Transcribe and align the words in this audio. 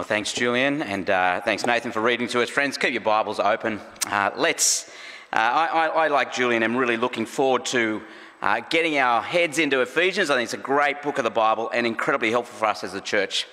Well, 0.00 0.06
thanks, 0.06 0.32
Julian, 0.32 0.80
and 0.80 1.10
uh, 1.10 1.42
thanks, 1.42 1.66
Nathan, 1.66 1.92
for 1.92 2.00
reading 2.00 2.26
to 2.28 2.40
us. 2.40 2.48
Friends, 2.48 2.78
keep 2.78 2.92
your 2.92 3.02
Bibles 3.02 3.38
open. 3.38 3.78
Uh, 4.06 4.30
let's, 4.34 4.88
uh, 5.30 5.36
I, 5.36 5.66
I, 5.66 5.86
I, 5.88 6.08
like 6.08 6.32
Julian, 6.32 6.62
am 6.62 6.74
really 6.74 6.96
looking 6.96 7.26
forward 7.26 7.66
to 7.66 8.00
uh, 8.40 8.62
getting 8.70 8.96
our 8.96 9.20
heads 9.20 9.58
into 9.58 9.82
Ephesians. 9.82 10.30
I 10.30 10.36
think 10.36 10.44
it's 10.44 10.54
a 10.54 10.56
great 10.56 11.02
book 11.02 11.18
of 11.18 11.24
the 11.24 11.30
Bible 11.30 11.70
and 11.74 11.86
incredibly 11.86 12.30
helpful 12.30 12.58
for 12.60 12.64
us 12.64 12.82
as 12.82 12.94
a 12.94 13.00
church. 13.02 13.46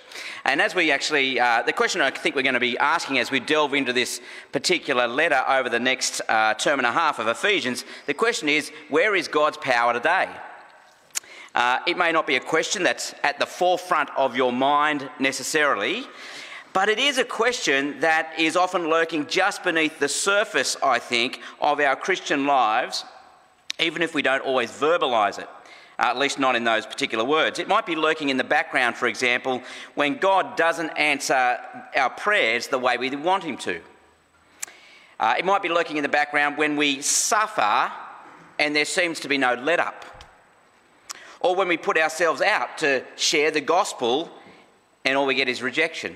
And 0.46 0.62
as 0.62 0.74
we 0.74 0.90
actually, 0.90 1.38
uh, 1.38 1.64
the 1.64 1.74
question 1.74 2.00
I 2.00 2.12
think 2.12 2.34
we're 2.34 2.44
going 2.44 2.54
to 2.54 2.62
be 2.62 2.78
asking 2.78 3.20
as 3.20 3.30
we 3.30 3.42
delve 3.42 3.74
into 3.74 3.92
this 3.92 4.22
particular 4.54 5.06
letter 5.06 5.44
over 5.50 5.68
the 5.68 5.82
next 5.82 6.22
uh, 6.30 6.54
term 6.54 6.80
and 6.80 6.88
a 6.88 6.94
half 6.94 7.20
of 7.20 7.28
Ephesians, 7.28 7.84
the 8.06 8.14
question 8.14 8.48
is 8.48 8.72
where 8.88 9.16
is 9.16 9.28
God's 9.28 9.58
power 9.58 9.92
today? 9.92 10.30
Uh, 11.58 11.80
it 11.88 11.98
may 11.98 12.12
not 12.12 12.28
be 12.28 12.36
a 12.36 12.40
question 12.40 12.84
that's 12.84 13.16
at 13.24 13.40
the 13.40 13.46
forefront 13.46 14.12
of 14.16 14.38
your 14.38 14.54
mind 14.54 15.10
necessarily, 15.20 16.06
but 16.74 16.90
it 16.90 17.00
is 17.00 17.18
a 17.18 17.24
question 17.24 18.00
that 18.02 18.34
is 18.38 18.56
often 18.56 18.90
lurking 18.90 19.26
just 19.28 19.64
beneath 19.64 20.00
the 20.00 20.08
surface, 20.08 20.78
I 20.84 21.00
think, 21.00 21.42
of 21.60 21.80
our 21.80 21.96
Christian 21.96 22.46
lives, 22.46 23.04
even 23.80 24.02
if 24.02 24.14
we 24.14 24.22
don't 24.22 24.42
always 24.42 24.72
verbalise 24.72 25.40
it. 25.40 25.50
At 26.00 26.18
least 26.18 26.38
not 26.38 26.56
in 26.56 26.64
those 26.64 26.86
particular 26.86 27.26
words. 27.26 27.58
It 27.58 27.68
might 27.68 27.88
be 27.88 27.96
lurking 27.96 28.30
in 28.30 28.38
the 28.38 28.44
background, 28.44 28.96
for 28.96 29.08
example, 29.08 29.64
when 29.96 30.18
God 30.18 30.56
doesn't 30.56 30.92
answer 30.92 31.58
our 31.96 32.12
prayers 32.12 32.68
the 32.68 32.78
way 32.78 32.98
we 32.98 33.10
want 33.16 33.44
Him 33.44 33.58
to. 33.58 33.82
Uh, 35.20 35.34
it 35.40 35.46
might 35.46 35.64
be 35.64 35.70
lurking 35.70 35.98
in 35.98 36.04
the 36.04 36.10
background 36.10 36.58
when 36.58 36.76
we 36.76 37.02
suffer 37.02 37.92
and 38.60 38.76
there 38.76 38.86
seems 38.86 39.20
to 39.22 39.28
be 39.28 39.38
no 39.38 39.56
let 39.56 39.80
up. 39.80 40.06
Or 41.40 41.56
when 41.56 41.68
we 41.68 41.78
put 41.78 41.98
ourselves 41.98 42.42
out 42.42 42.78
to 42.80 43.04
share 43.16 43.52
the 43.52 43.62
gospel 43.62 44.30
and 45.06 45.18
all 45.18 45.26
we 45.26 45.36
get 45.36 45.48
is 45.48 45.62
rejection. 45.62 46.16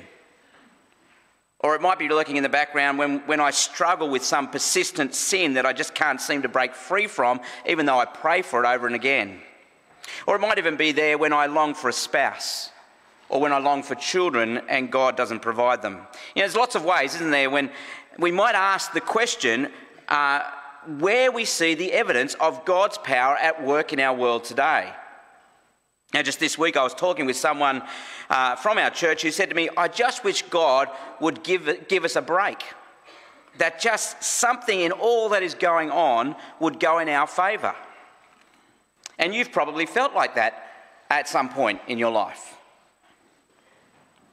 Or 1.64 1.76
it 1.76 1.82
might 1.82 2.00
be 2.00 2.10
lurking 2.10 2.38
in 2.38 2.44
the 2.44 2.50
background 2.50 2.98
when, 2.98 3.20
when 3.28 3.40
I 3.40 3.52
struggle 3.52 4.10
with 4.10 4.26
some 4.26 4.50
persistent 4.50 5.14
sin 5.14 5.54
that 5.54 5.66
I 5.66 5.74
just 5.74 5.94
can't 5.94 6.20
seem 6.20 6.42
to 6.42 6.50
break 6.50 6.74
free 6.74 7.08
from, 7.08 7.40
even 7.68 7.86
though 7.86 8.00
I 8.00 8.06
pray 8.06 8.42
for 8.42 8.64
it 8.64 8.68
over 8.68 8.88
and 8.88 8.96
again. 8.96 9.42
Or 10.26 10.36
it 10.36 10.40
might 10.40 10.58
even 10.58 10.76
be 10.76 10.92
there 10.92 11.18
when 11.18 11.34
I 11.34 11.46
long 11.46 11.76
for 11.76 11.88
a 11.88 11.94
spouse 11.94 12.72
or 13.30 13.40
when 13.40 13.54
I 13.54 13.60
long 13.60 13.84
for 13.84 13.96
children 13.96 14.62
and 14.68 14.92
God 14.92 15.16
doesn't 15.16 15.42
provide 15.42 15.82
them. 15.82 15.94
You 15.94 16.00
know, 16.00 16.48
there's 16.48 16.56
lots 16.56 16.76
of 16.76 16.84
ways, 16.84 17.16
isn't 17.16 17.32
there, 17.32 17.50
when 17.50 17.70
we 18.18 18.32
might 18.32 18.56
ask 18.56 18.92
the 18.92 19.02
question 19.02 19.72
uh, 20.10 20.42
where 20.98 21.32
we 21.32 21.46
see 21.46 21.76
the 21.76 21.94
evidence 21.94 22.34
of 22.36 22.66
God's 22.66 22.98
power 22.98 23.38
at 23.38 23.64
work 23.64 23.94
in 23.94 24.00
our 24.00 24.16
world 24.16 24.44
today. 24.44 24.92
Now, 26.14 26.22
just 26.22 26.40
this 26.40 26.58
week, 26.58 26.76
I 26.76 26.84
was 26.84 26.94
talking 26.94 27.26
with 27.26 27.38
someone 27.38 27.84
uh, 28.30 28.56
from 28.58 28.78
our 28.78 28.90
church 28.90 29.22
who 29.22 29.32
said 29.32 29.50
to 29.50 29.56
me, 29.56 29.70
I 29.78 29.88
just 29.88 30.24
wish 30.24 30.42
God 30.44 30.90
would 31.22 31.42
give, 31.42 31.88
give 31.88 32.04
us 32.04 32.18
a 32.18 32.22
break. 32.22 32.62
That 33.58 33.80
just 33.80 34.22
something 34.22 34.82
in 34.82 34.92
all 34.92 35.30
that 35.30 35.42
is 35.42 35.54
going 35.54 35.90
on 35.90 36.36
would 36.60 36.80
go 36.80 37.00
in 37.00 37.08
our 37.08 37.28
favour. 37.28 37.76
And 39.18 39.34
you've 39.34 39.52
probably 39.52 39.86
felt 39.86 40.14
like 40.14 40.36
that 40.36 40.68
at 41.10 41.30
some 41.30 41.48
point 41.48 41.80
in 41.88 41.98
your 41.98 42.12
life. 42.12 42.58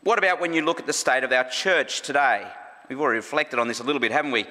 What 0.03 0.19
about 0.19 0.41
when 0.41 0.53
you 0.53 0.63
look 0.63 0.81
at 0.81 0.87
the 0.87 0.93
state 0.93 1.23
of 1.23 1.33
our 1.33 1.49
church 1.49 2.03
today? 2.03 2.47
We've 2.89 3.01
already 3.01 3.19
reflected 3.19 3.59
on 3.59 3.69
this 3.69 3.81
a 3.81 3.85
little 3.85 4.01
bit, 4.01 4.11
haven't 4.11 4.33
we? 4.33 4.47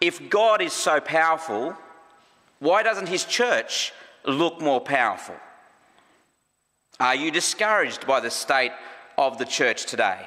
If 0.00 0.28
God 0.28 0.60
is 0.60 0.72
so 0.72 1.00
powerful, 1.00 1.74
why 2.58 2.82
doesn't 2.82 3.06
his 3.06 3.24
church 3.24 3.92
look 4.24 4.60
more 4.60 4.80
powerful? 4.80 5.36
Are 7.00 7.14
you 7.14 7.30
discouraged 7.30 8.06
by 8.06 8.20
the 8.20 8.30
state 8.30 8.72
of 9.16 9.38
the 9.38 9.46
church 9.46 9.86
today? 9.86 10.18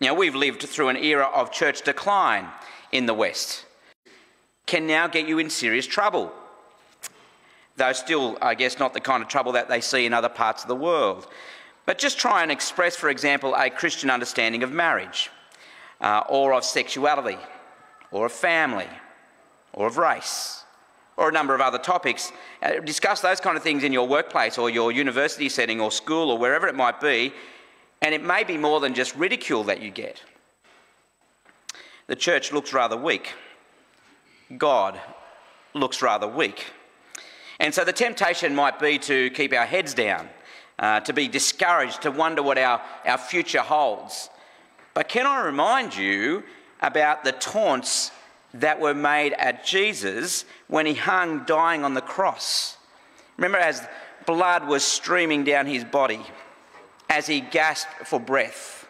Now, 0.00 0.14
we've 0.14 0.36
lived 0.36 0.62
through 0.62 0.90
an 0.90 0.96
era 0.96 1.26
of 1.34 1.50
church 1.50 1.82
decline 1.82 2.46
in 2.92 3.06
the 3.06 3.14
West, 3.14 3.64
can 4.66 4.86
now 4.86 5.08
get 5.08 5.26
you 5.26 5.40
in 5.40 5.50
serious 5.50 5.88
trouble. 5.88 6.32
Though, 7.74 7.92
still, 7.94 8.38
I 8.40 8.54
guess, 8.54 8.78
not 8.78 8.94
the 8.94 9.00
kind 9.00 9.20
of 9.20 9.28
trouble 9.28 9.52
that 9.52 9.68
they 9.68 9.80
see 9.80 10.06
in 10.06 10.14
other 10.14 10.28
parts 10.28 10.62
of 10.62 10.68
the 10.68 10.76
world. 10.76 11.26
But 11.84 11.98
just 11.98 12.20
try 12.20 12.44
and 12.44 12.52
express, 12.52 12.94
for 12.94 13.08
example, 13.08 13.56
a 13.56 13.70
Christian 13.70 14.10
understanding 14.10 14.62
of 14.62 14.70
marriage, 14.70 15.30
uh, 16.00 16.22
or 16.28 16.52
of 16.54 16.64
sexuality, 16.64 17.38
or 18.12 18.26
of 18.26 18.32
family, 18.32 18.88
or 19.72 19.88
of 19.88 19.98
race 19.98 20.62
or 21.18 21.28
a 21.28 21.32
number 21.32 21.54
of 21.54 21.60
other 21.60 21.78
topics. 21.78 22.32
Uh, 22.62 22.78
discuss 22.78 23.20
those 23.20 23.40
kind 23.40 23.56
of 23.56 23.62
things 23.62 23.82
in 23.82 23.92
your 23.92 24.06
workplace 24.06 24.56
or 24.56 24.70
your 24.70 24.92
university 24.92 25.48
setting 25.48 25.80
or 25.80 25.90
school 25.90 26.30
or 26.30 26.38
wherever 26.38 26.68
it 26.68 26.76
might 26.76 27.00
be, 27.00 27.34
and 28.00 28.14
it 28.14 28.22
may 28.22 28.44
be 28.44 28.56
more 28.56 28.78
than 28.78 28.94
just 28.94 29.14
ridicule 29.16 29.64
that 29.64 29.82
you 29.82 29.90
get. 29.90 30.22
The 32.06 32.16
church 32.16 32.52
looks 32.52 32.72
rather 32.72 32.96
weak. 32.96 33.34
God 34.56 34.98
looks 35.74 36.00
rather 36.00 36.28
weak. 36.28 36.66
And 37.58 37.74
so 37.74 37.84
the 37.84 37.92
temptation 37.92 38.54
might 38.54 38.78
be 38.78 38.96
to 39.00 39.28
keep 39.30 39.52
our 39.52 39.66
heads 39.66 39.92
down, 39.94 40.28
uh, 40.78 41.00
to 41.00 41.12
be 41.12 41.26
discouraged, 41.26 42.02
to 42.02 42.12
wonder 42.12 42.44
what 42.44 42.56
our, 42.56 42.80
our 43.04 43.18
future 43.18 43.60
holds. 43.60 44.30
But 44.94 45.08
can 45.08 45.26
I 45.26 45.44
remind 45.44 45.96
you 45.96 46.44
about 46.80 47.24
the 47.24 47.32
taunts 47.32 48.12
that 48.54 48.80
were 48.80 48.94
made 48.94 49.34
at 49.34 49.64
Jesus 49.64 50.44
when 50.68 50.86
he 50.86 50.94
hung 50.94 51.44
dying 51.44 51.84
on 51.84 51.94
the 51.94 52.00
cross. 52.00 52.76
Remember, 53.36 53.58
as 53.58 53.86
blood 54.26 54.66
was 54.66 54.84
streaming 54.84 55.44
down 55.44 55.66
his 55.66 55.84
body, 55.84 56.20
as 57.08 57.26
he 57.26 57.40
gasped 57.40 58.06
for 58.06 58.18
breath, 58.18 58.88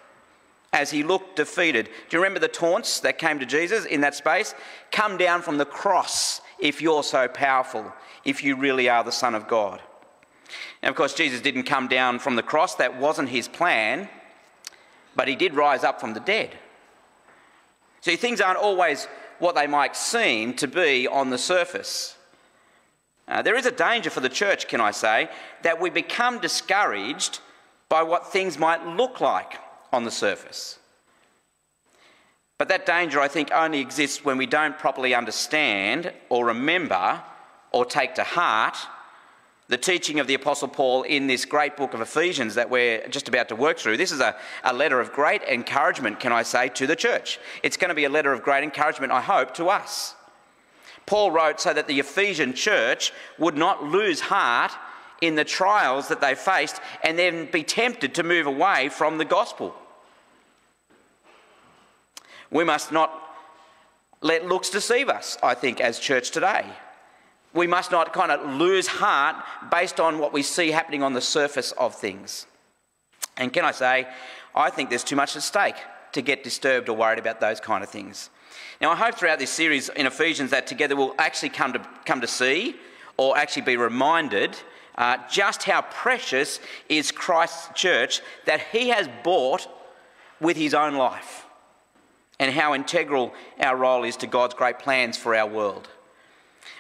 as 0.73 0.91
he 0.91 1.03
looked 1.03 1.37
defeated. 1.37 1.87
Do 2.09 2.17
you 2.17 2.23
remember 2.23 2.41
the 2.41 2.49
taunts 2.49 3.01
that 3.01 3.19
came 3.19 3.39
to 3.39 3.47
Jesus 3.47 3.85
in 3.85 4.01
that 4.03 4.15
space? 4.15 4.55
Come 4.91 5.17
down 5.17 5.43
from 5.43 5.59
the 5.59 5.65
cross 5.65 6.41
if 6.59 6.83
you're 6.83 7.03
so 7.03 7.29
powerful, 7.29 7.93
if 8.25 8.43
you 8.43 8.57
really 8.57 8.89
are 8.89 9.05
the 9.05 9.13
Son 9.13 9.35
of 9.35 9.49
God. 9.49 9.81
Now, 10.83 10.91
of 10.91 10.95
course, 10.95 11.15
Jesus 11.15 11.41
didn't 11.41 11.65
come 11.65 11.89
down 11.89 12.19
from 12.19 12.37
the 12.37 12.43
cross, 12.43 12.75
that 12.77 12.99
wasn't 12.99 13.29
his 13.29 13.49
plan, 13.49 14.09
but 15.17 15.29
he 15.29 15.37
did 15.37 15.55
rise 15.55 15.85
up 15.85 16.01
from 16.01 16.15
the 16.15 16.21
dead. 16.21 16.57
See, 18.01 18.17
things 18.17 18.41
aren't 18.41 18.59
always 18.59 19.09
what 19.38 19.54
they 19.54 19.66
might 19.66 19.97
seem 19.97 20.54
to 20.54 20.66
be 20.66 21.06
on 21.06 21.31
the 21.31 21.38
surface. 21.38 22.16
Uh, 23.26 23.43
there 23.43 23.56
is 23.56 23.66
a 23.66 23.71
danger 23.71 24.10
for 24.10 24.21
the 24.21 24.28
church, 24.28 24.69
can 24.69 24.81
I 24.81 24.91
say, 24.91 25.28
that 25.62 25.81
we 25.81 25.91
become 25.91 26.38
discouraged 26.38 27.41
by 27.88 28.03
what 28.03 28.32
things 28.32 28.59
might 28.59 28.87
look 28.87 29.21
like 29.21 29.54
on 29.93 30.04
the 30.04 30.10
surface. 30.10 30.78
But 32.56 32.69
that 32.69 32.87
danger, 32.87 33.21
I 33.21 33.28
think, 33.28 33.50
only 33.53 33.81
exists 33.81 34.25
when 34.25 34.37
we 34.37 34.47
don't 34.47 34.78
properly 34.78 35.15
understand 35.15 36.12
or 36.28 36.47
remember 36.47 37.22
or 37.71 37.84
take 37.84 38.15
to 38.16 38.25
heart 38.25 38.77
the 39.69 39.77
teaching 39.77 40.19
of 40.19 40.27
the 40.27 40.34
Apostle 40.34 40.69
Paul 40.69 41.03
in 41.03 41.27
this 41.27 41.45
great 41.45 41.77
book 41.77 41.93
of 41.93 42.01
Ephesians 42.01 42.55
that 42.55 42.71
we're 42.71 43.06
just 43.09 43.29
about 43.29 43.49
to 43.51 43.56
work 43.56 43.79
through. 43.79 43.99
This 43.99 44.12
is 44.12 44.21
a, 44.21 44.34
a 44.65 44.73
letter 44.73 44.99
of 44.99 45.12
great 45.12 45.43
encouragement, 45.43 46.21
can 46.21 46.33
I 46.33 46.43
say, 46.43 46.71
to 46.71 46.87
the 46.87 46.97
church. 46.97 47.39
It's 47.62 47.77
going 47.77 47.91
to 47.91 47.95
be 47.95 48.05
a 48.05 48.11
letter 48.11 48.33
of 48.33 48.43
great 48.43 48.65
encouragement, 48.65 49.12
I 49.12 49.21
hope, 49.21 49.55
to 49.55 49.67
us. 49.67 50.15
Paul 51.05 51.31
wrote 51.31 51.61
so 51.61 51.75
that 51.75 51.87
the 51.87 52.01
Ephesian 52.01 52.55
church 52.55 53.12
would 53.39 53.57
not 53.57 53.84
lose 53.84 54.21
heart 54.21 54.73
in 55.21 55.34
the 55.34 55.45
trials 55.45 56.09
that 56.09 56.23
they 56.23 56.34
faced 56.34 56.81
and 57.03 57.19
then 57.19 57.51
be 57.51 57.62
tempted 57.62 58.15
to 58.15 58.23
move 58.23 58.47
away 58.47 58.89
from 58.89 59.19
the 59.19 59.25
gospel. 59.25 59.75
We 62.51 62.65
must 62.65 62.91
not 62.91 63.12
let 64.23 64.47
looks 64.47 64.71
deceive 64.71 65.11
us, 65.11 65.37
I 65.43 65.53
think, 65.53 65.81
as 65.81 65.99
church 65.99 66.31
today 66.31 66.65
we 67.54 67.66
must 67.66 67.91
not 67.91 68.12
kind 68.12 68.31
of 68.31 68.54
lose 68.54 68.86
heart 68.86 69.36
based 69.70 70.00
on 70.00 70.18
what 70.18 70.33
we 70.33 70.42
see 70.42 70.71
happening 70.71 71.03
on 71.03 71.12
the 71.12 71.21
surface 71.21 71.72
of 71.72 71.95
things. 71.95 72.47
And 73.36 73.53
can 73.53 73.65
I 73.65 73.71
say, 73.71 74.06
I 74.54 74.71
think 74.71 74.91
there's 74.91 75.04
too 75.04 75.16
much 75.16 75.36
at 75.36 75.42
stake 75.42 75.77
to 76.12 76.22
get 76.22 76.45
disturbed 76.45 76.89
or 76.89 76.97
worried 76.97 77.18
about 77.18 77.41
those 77.41 77.60
kind 77.60 77.83
of 77.84 77.91
things. 77.91 78.30
Now, 78.80 78.91
I 78.91 78.97
hope 78.97 79.15
throughout 79.15 79.39
this 79.39 79.50
series 79.50 79.89
in 79.91 80.06
Ephesians 80.06 80.50
that 80.50 80.66
together 80.66 80.97
we'll 80.97 81.15
actually 81.18 81.50
come 81.50 81.72
to, 81.72 81.80
come 82.04 82.21
to 82.21 82.27
see 82.27 82.77
or 83.16 83.36
actually 83.36 83.62
be 83.62 83.77
reminded 83.77 84.56
uh, 84.97 85.18
just 85.30 85.65
how 85.65 85.83
precious 85.83 86.60
is 86.89 87.12
Christ's 87.12 87.68
church 87.74 88.21
that 88.47 88.60
he 88.72 88.89
has 88.89 89.09
bought 89.22 89.68
with 90.41 90.56
his 90.56 90.74
own 90.74 90.94
life 90.94 91.47
and 92.41 92.53
how 92.53 92.74
integral 92.74 93.33
our 93.60 93.77
role 93.77 94.04
is 94.04 94.16
to 94.18 94.27
God's 94.27 94.54
great 94.54 94.78
plans 94.78 95.16
for 95.16 95.34
our 95.34 95.47
world. 95.47 95.89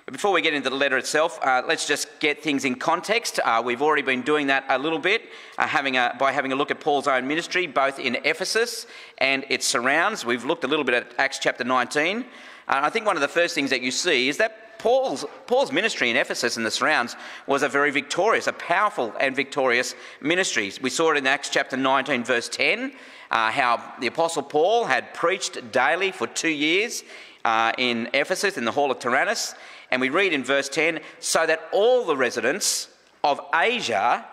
But 0.04 0.12
before 0.12 0.32
we 0.32 0.40
get 0.40 0.54
into 0.54 0.70
the 0.70 0.76
letter 0.76 0.96
itself, 0.96 1.38
uh, 1.42 1.62
let's 1.66 1.86
just 1.86 2.08
get 2.20 2.42
things 2.42 2.64
in 2.64 2.76
context. 2.76 3.40
Uh, 3.44 3.62
we've 3.64 3.82
already 3.82 4.02
been 4.02 4.22
doing 4.22 4.46
that 4.46 4.64
a 4.68 4.78
little 4.78 4.98
bit 4.98 5.22
uh, 5.58 5.66
having 5.66 5.96
a, 5.96 6.16
by 6.18 6.32
having 6.32 6.52
a 6.52 6.56
look 6.56 6.70
at 6.70 6.80
Paul's 6.80 7.06
own 7.06 7.26
ministry, 7.26 7.66
both 7.66 7.98
in 7.98 8.16
Ephesus 8.24 8.86
and 9.18 9.44
its 9.48 9.66
surrounds. 9.66 10.24
We've 10.24 10.44
looked 10.44 10.64
a 10.64 10.68
little 10.68 10.84
bit 10.84 10.94
at 10.94 11.12
Acts 11.18 11.38
chapter 11.38 11.64
19. 11.64 12.20
Uh, 12.20 12.24
I 12.66 12.90
think 12.90 13.06
one 13.06 13.16
of 13.16 13.22
the 13.22 13.28
first 13.28 13.54
things 13.54 13.70
that 13.70 13.82
you 13.82 13.90
see 13.90 14.28
is 14.28 14.38
that 14.38 14.78
Paul's, 14.78 15.24
Paul's 15.46 15.72
ministry 15.72 16.08
in 16.08 16.16
Ephesus 16.16 16.56
and 16.56 16.64
the 16.64 16.70
surrounds 16.70 17.16
was 17.46 17.62
a 17.62 17.68
very 17.68 17.90
victorious, 17.90 18.46
a 18.46 18.52
powerful 18.52 19.12
and 19.20 19.34
victorious 19.34 19.94
ministry. 20.20 20.72
We 20.80 20.90
saw 20.90 21.10
it 21.10 21.18
in 21.18 21.26
Acts 21.26 21.50
chapter 21.50 21.76
19, 21.76 22.24
verse 22.24 22.48
10, 22.48 22.92
uh, 23.30 23.50
how 23.50 23.94
the 24.00 24.06
Apostle 24.06 24.44
Paul 24.44 24.84
had 24.84 25.12
preached 25.14 25.72
daily 25.72 26.12
for 26.12 26.26
two 26.28 26.48
years 26.48 27.02
uh, 27.44 27.72
in 27.76 28.08
Ephesus 28.14 28.56
in 28.56 28.64
the 28.64 28.72
hall 28.72 28.90
of 28.90 28.98
Tyrannus. 29.00 29.54
And 29.90 30.00
we 30.00 30.10
read 30.10 30.32
in 30.32 30.44
verse 30.44 30.68
10 30.68 31.00
so 31.18 31.46
that 31.46 31.60
all 31.72 32.04
the 32.04 32.16
residents 32.16 32.88
of 33.24 33.40
Asia 33.54 34.24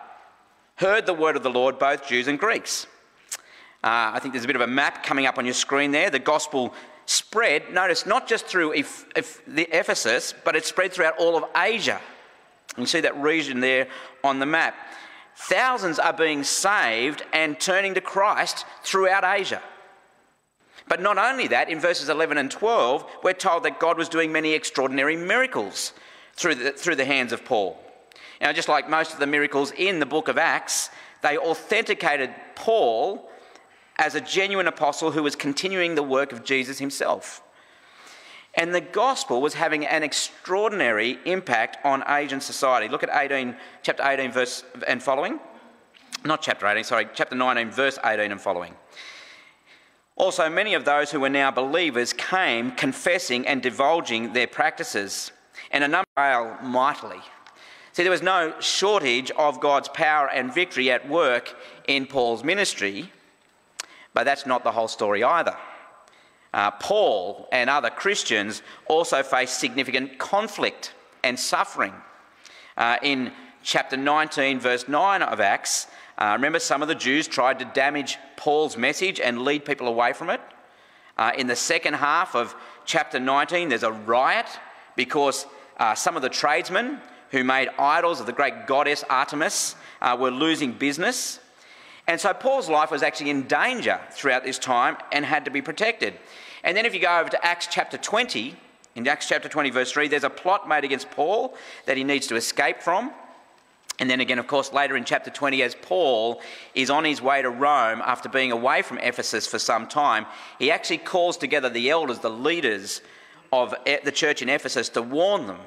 heard 0.76 1.06
the 1.06 1.14
word 1.14 1.36
of 1.36 1.42
the 1.42 1.50
Lord, 1.50 1.78
both 1.78 2.06
Jews 2.06 2.28
and 2.28 2.38
Greeks. 2.38 2.86
Uh, 3.82 4.12
I 4.14 4.18
think 4.20 4.34
there's 4.34 4.44
a 4.44 4.48
bit 4.48 4.56
of 4.56 4.62
a 4.62 4.66
map 4.66 5.04
coming 5.04 5.26
up 5.26 5.38
on 5.38 5.44
your 5.44 5.54
screen 5.54 5.90
there. 5.90 6.10
The 6.10 6.18
gospel 6.18 6.74
spread, 7.06 7.72
notice, 7.72 8.04
not 8.04 8.26
just 8.26 8.46
through 8.46 8.72
if, 8.72 9.06
if 9.16 9.44
the 9.46 9.68
Ephesus, 9.72 10.34
but 10.44 10.56
it 10.56 10.64
spread 10.64 10.92
throughout 10.92 11.16
all 11.18 11.36
of 11.36 11.44
Asia. 11.56 12.00
You 12.76 12.86
see 12.86 13.00
that 13.00 13.16
region 13.16 13.60
there 13.60 13.88
on 14.22 14.38
the 14.38 14.46
map. 14.46 14.74
Thousands 15.36 15.98
are 15.98 16.12
being 16.12 16.44
saved 16.44 17.22
and 17.32 17.58
turning 17.58 17.94
to 17.94 18.00
Christ 18.00 18.64
throughout 18.82 19.24
Asia. 19.24 19.62
But 20.88 21.02
not 21.02 21.18
only 21.18 21.48
that, 21.48 21.68
in 21.68 21.80
verses 21.80 22.08
11 22.08 22.38
and 22.38 22.50
12, 22.50 23.04
we're 23.22 23.32
told 23.32 23.64
that 23.64 23.80
God 23.80 23.98
was 23.98 24.08
doing 24.08 24.30
many 24.30 24.52
extraordinary 24.52 25.16
miracles 25.16 25.92
through 26.34 26.54
the, 26.56 26.70
through 26.72 26.96
the 26.96 27.04
hands 27.04 27.32
of 27.32 27.44
Paul. 27.44 27.82
Now, 28.40 28.52
just 28.52 28.68
like 28.68 28.88
most 28.88 29.12
of 29.12 29.18
the 29.18 29.26
miracles 29.26 29.72
in 29.72 29.98
the 29.98 30.06
book 30.06 30.28
of 30.28 30.38
Acts, 30.38 30.90
they 31.22 31.38
authenticated 31.38 32.30
Paul 32.54 33.28
as 33.96 34.14
a 34.14 34.20
genuine 34.20 34.66
apostle 34.66 35.10
who 35.10 35.22
was 35.22 35.34
continuing 35.34 35.94
the 35.94 36.02
work 36.02 36.32
of 36.32 36.44
Jesus 36.44 36.78
himself. 36.78 37.42
And 38.54 38.74
the 38.74 38.80
gospel 38.80 39.42
was 39.42 39.54
having 39.54 39.86
an 39.86 40.02
extraordinary 40.02 41.18
impact 41.24 41.84
on 41.84 42.04
Asian 42.08 42.40
society. 42.40 42.88
Look 42.88 43.02
at 43.02 43.10
18, 43.12 43.56
chapter 43.82 44.02
18, 44.02 44.32
verse 44.32 44.64
and 44.86 45.02
following. 45.02 45.40
Not 46.24 46.42
chapter 46.42 46.66
18, 46.66 46.84
sorry, 46.84 47.08
chapter 47.14 47.34
19, 47.34 47.70
verse 47.70 47.98
18 48.04 48.32
and 48.32 48.40
following. 48.40 48.74
Also, 50.16 50.48
many 50.48 50.72
of 50.72 50.86
those 50.86 51.10
who 51.10 51.20
were 51.20 51.28
now 51.28 51.50
believers 51.50 52.14
came 52.14 52.72
confessing 52.72 53.46
and 53.46 53.62
divulging 53.62 54.32
their 54.32 54.46
practices, 54.46 55.30
and 55.70 55.84
a 55.84 55.88
number 55.88 56.08
failed 56.16 56.62
mightily. 56.62 57.20
See, 57.92 58.02
there 58.02 58.10
was 58.10 58.22
no 58.22 58.54
shortage 58.60 59.30
of 59.32 59.60
God's 59.60 59.88
power 59.90 60.28
and 60.30 60.52
victory 60.52 60.90
at 60.90 61.06
work 61.08 61.54
in 61.86 62.06
Paul's 62.06 62.42
ministry, 62.42 63.12
but 64.14 64.24
that's 64.24 64.46
not 64.46 64.64
the 64.64 64.72
whole 64.72 64.88
story 64.88 65.22
either. 65.22 65.56
Uh, 66.54 66.70
Paul 66.70 67.48
and 67.52 67.68
other 67.68 67.90
Christians 67.90 68.62
also 68.86 69.22
faced 69.22 69.58
significant 69.58 70.18
conflict 70.18 70.94
and 71.24 71.38
suffering. 71.38 71.92
Uh, 72.78 72.96
in 73.02 73.32
chapter 73.62 73.96
19, 73.98 74.60
verse 74.60 74.88
9 74.88 75.22
of 75.22 75.40
Acts, 75.40 75.86
uh, 76.18 76.32
remember, 76.32 76.58
some 76.58 76.82
of 76.82 76.88
the 76.88 76.94
Jews 76.94 77.28
tried 77.28 77.58
to 77.58 77.64
damage 77.64 78.18
Paul's 78.36 78.76
message 78.76 79.20
and 79.20 79.42
lead 79.42 79.64
people 79.64 79.86
away 79.86 80.12
from 80.12 80.30
it. 80.30 80.40
Uh, 81.18 81.32
in 81.36 81.46
the 81.46 81.56
second 81.56 81.94
half 81.94 82.34
of 82.34 82.54
chapter 82.84 83.20
19, 83.20 83.68
there's 83.68 83.82
a 83.82 83.92
riot 83.92 84.46
because 84.96 85.46
uh, 85.78 85.94
some 85.94 86.16
of 86.16 86.22
the 86.22 86.28
tradesmen 86.28 87.00
who 87.30 87.44
made 87.44 87.68
idols 87.78 88.20
of 88.20 88.26
the 88.26 88.32
great 88.32 88.66
goddess 88.66 89.04
Artemis 89.10 89.76
uh, 90.00 90.16
were 90.18 90.30
losing 90.30 90.72
business. 90.72 91.40
And 92.06 92.20
so 92.20 92.32
Paul's 92.32 92.68
life 92.68 92.90
was 92.90 93.02
actually 93.02 93.30
in 93.30 93.42
danger 93.46 94.00
throughout 94.12 94.44
this 94.44 94.58
time 94.58 94.96
and 95.12 95.24
had 95.24 95.44
to 95.44 95.50
be 95.50 95.60
protected. 95.60 96.14
And 96.62 96.76
then 96.76 96.86
if 96.86 96.94
you 96.94 97.00
go 97.00 97.18
over 97.18 97.28
to 97.30 97.44
Acts 97.44 97.66
chapter 97.70 97.98
20, 97.98 98.54
in 98.94 99.06
Acts 99.06 99.28
chapter 99.28 99.48
20, 99.48 99.70
verse 99.70 99.92
3, 99.92 100.08
there's 100.08 100.24
a 100.24 100.30
plot 100.30 100.68
made 100.68 100.84
against 100.84 101.10
Paul 101.10 101.54
that 101.84 101.96
he 101.96 102.04
needs 102.04 102.26
to 102.28 102.36
escape 102.36 102.80
from. 102.80 103.12
And 103.98 104.10
then 104.10 104.20
again, 104.20 104.38
of 104.38 104.46
course, 104.46 104.72
later 104.72 104.96
in 104.96 105.04
chapter 105.04 105.30
20, 105.30 105.62
as 105.62 105.74
Paul 105.74 106.42
is 106.74 106.90
on 106.90 107.04
his 107.04 107.22
way 107.22 107.40
to 107.40 107.48
Rome 107.48 108.02
after 108.04 108.28
being 108.28 108.52
away 108.52 108.82
from 108.82 108.98
Ephesus 108.98 109.46
for 109.46 109.58
some 109.58 109.86
time, 109.86 110.26
he 110.58 110.70
actually 110.70 110.98
calls 110.98 111.36
together 111.36 111.70
the 111.70 111.88
elders, 111.88 112.18
the 112.18 112.30
leaders 112.30 113.00
of 113.52 113.74
the 114.04 114.12
church 114.12 114.42
in 114.42 114.48
Ephesus, 114.50 114.90
to 114.90 115.02
warn 115.02 115.46
them 115.46 115.60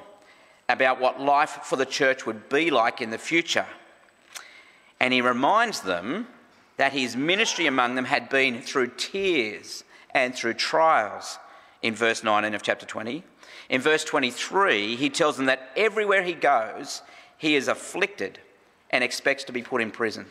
about 0.68 1.00
what 1.00 1.20
life 1.20 1.60
for 1.64 1.76
the 1.76 1.86
church 1.86 2.28
would 2.28 2.50
be 2.50 2.70
like 2.70 3.02
in 3.02 3.10
the 3.10 3.18
future. 3.18 3.66
And 5.00 5.12
he 5.12 5.22
reminds 5.22 5.82
them 5.82 6.28
that 6.78 6.94
his 6.94 7.16
ministry 7.16 7.66
among 7.66 7.96
them 7.96 8.06
had 8.06 8.30
been 8.30 8.62
through 8.62 8.92
tears 8.96 9.84
and 10.14 10.36
through 10.36 10.54
trials 10.54 11.40
in 11.82 11.96
verse 11.96 12.24
19 12.24 12.54
of 12.54 12.62
chapter 12.62 12.86
20. 12.86 13.24
In 13.70 13.82
verse 13.82 14.04
23, 14.04 14.96
he 14.96 15.10
tells 15.10 15.38
them 15.38 15.48
that 15.48 15.72
everywhere 15.75 16.24
he 16.24 16.34
goes, 16.34 17.02
he 17.39 17.56
is 17.56 17.68
afflicted 17.68 18.38
and 18.91 19.03
expects 19.03 19.45
to 19.45 19.51
be 19.51 19.63
put 19.63 19.81
in 19.81 19.89
prison. 19.89 20.27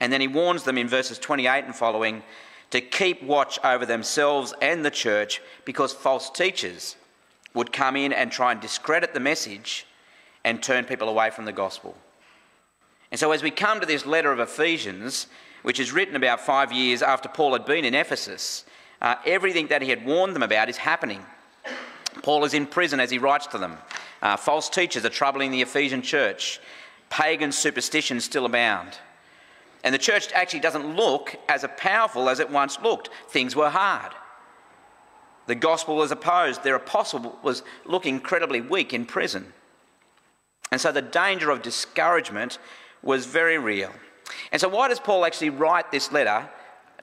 And 0.00 0.12
then 0.12 0.20
he 0.20 0.28
warns 0.28 0.62
them 0.62 0.78
in 0.78 0.86
verses 0.86 1.18
28 1.18 1.64
and 1.64 1.74
following 1.74 2.22
to 2.70 2.80
keep 2.80 3.22
watch 3.22 3.58
over 3.64 3.86
themselves 3.86 4.54
and 4.60 4.84
the 4.84 4.90
church 4.90 5.40
because 5.64 5.92
false 5.92 6.30
teachers 6.30 6.96
would 7.54 7.72
come 7.72 7.96
in 7.96 8.12
and 8.12 8.30
try 8.30 8.52
and 8.52 8.60
discredit 8.60 9.14
the 9.14 9.20
message 9.20 9.86
and 10.44 10.62
turn 10.62 10.84
people 10.84 11.08
away 11.08 11.30
from 11.30 11.46
the 11.46 11.52
gospel. 11.52 11.96
And 13.10 13.18
so, 13.18 13.32
as 13.32 13.42
we 13.42 13.50
come 13.50 13.80
to 13.80 13.86
this 13.86 14.04
letter 14.04 14.32
of 14.32 14.40
Ephesians, 14.40 15.28
which 15.62 15.80
is 15.80 15.92
written 15.92 16.16
about 16.16 16.40
five 16.40 16.72
years 16.72 17.00
after 17.00 17.28
Paul 17.28 17.52
had 17.52 17.64
been 17.64 17.84
in 17.84 17.94
Ephesus, 17.94 18.64
uh, 19.00 19.14
everything 19.24 19.68
that 19.68 19.82
he 19.82 19.90
had 19.90 20.04
warned 20.04 20.34
them 20.34 20.42
about 20.42 20.68
is 20.68 20.76
happening. 20.76 21.24
Paul 22.22 22.44
is 22.44 22.54
in 22.54 22.66
prison 22.66 23.00
as 23.00 23.10
he 23.10 23.18
writes 23.18 23.46
to 23.48 23.58
them. 23.58 23.78
Uh, 24.24 24.38
false 24.38 24.70
teachers 24.70 25.04
are 25.04 25.10
troubling 25.10 25.50
the 25.50 25.60
Ephesian 25.60 26.00
church. 26.00 26.58
Pagan 27.10 27.52
superstitions 27.52 28.24
still 28.24 28.46
abound. 28.46 28.96
And 29.84 29.94
the 29.94 29.98
church 29.98 30.32
actually 30.32 30.60
doesn't 30.60 30.96
look 30.96 31.36
as 31.46 31.64
powerful 31.76 32.30
as 32.30 32.40
it 32.40 32.50
once 32.50 32.80
looked. 32.80 33.10
Things 33.28 33.54
were 33.54 33.68
hard. 33.68 34.12
The 35.46 35.54
gospel 35.54 35.96
was 35.96 36.10
opposed. 36.10 36.64
Their 36.64 36.74
apostle 36.74 37.38
was 37.42 37.62
looking 37.84 38.14
incredibly 38.14 38.62
weak 38.62 38.94
in 38.94 39.04
prison. 39.04 39.52
And 40.72 40.80
so 40.80 40.90
the 40.90 41.02
danger 41.02 41.50
of 41.50 41.60
discouragement 41.60 42.58
was 43.02 43.26
very 43.26 43.58
real. 43.58 43.92
And 44.50 44.58
so, 44.58 44.68
why 44.68 44.88
does 44.88 45.00
Paul 45.00 45.26
actually 45.26 45.50
write 45.50 45.92
this 45.92 46.10
letter 46.10 46.48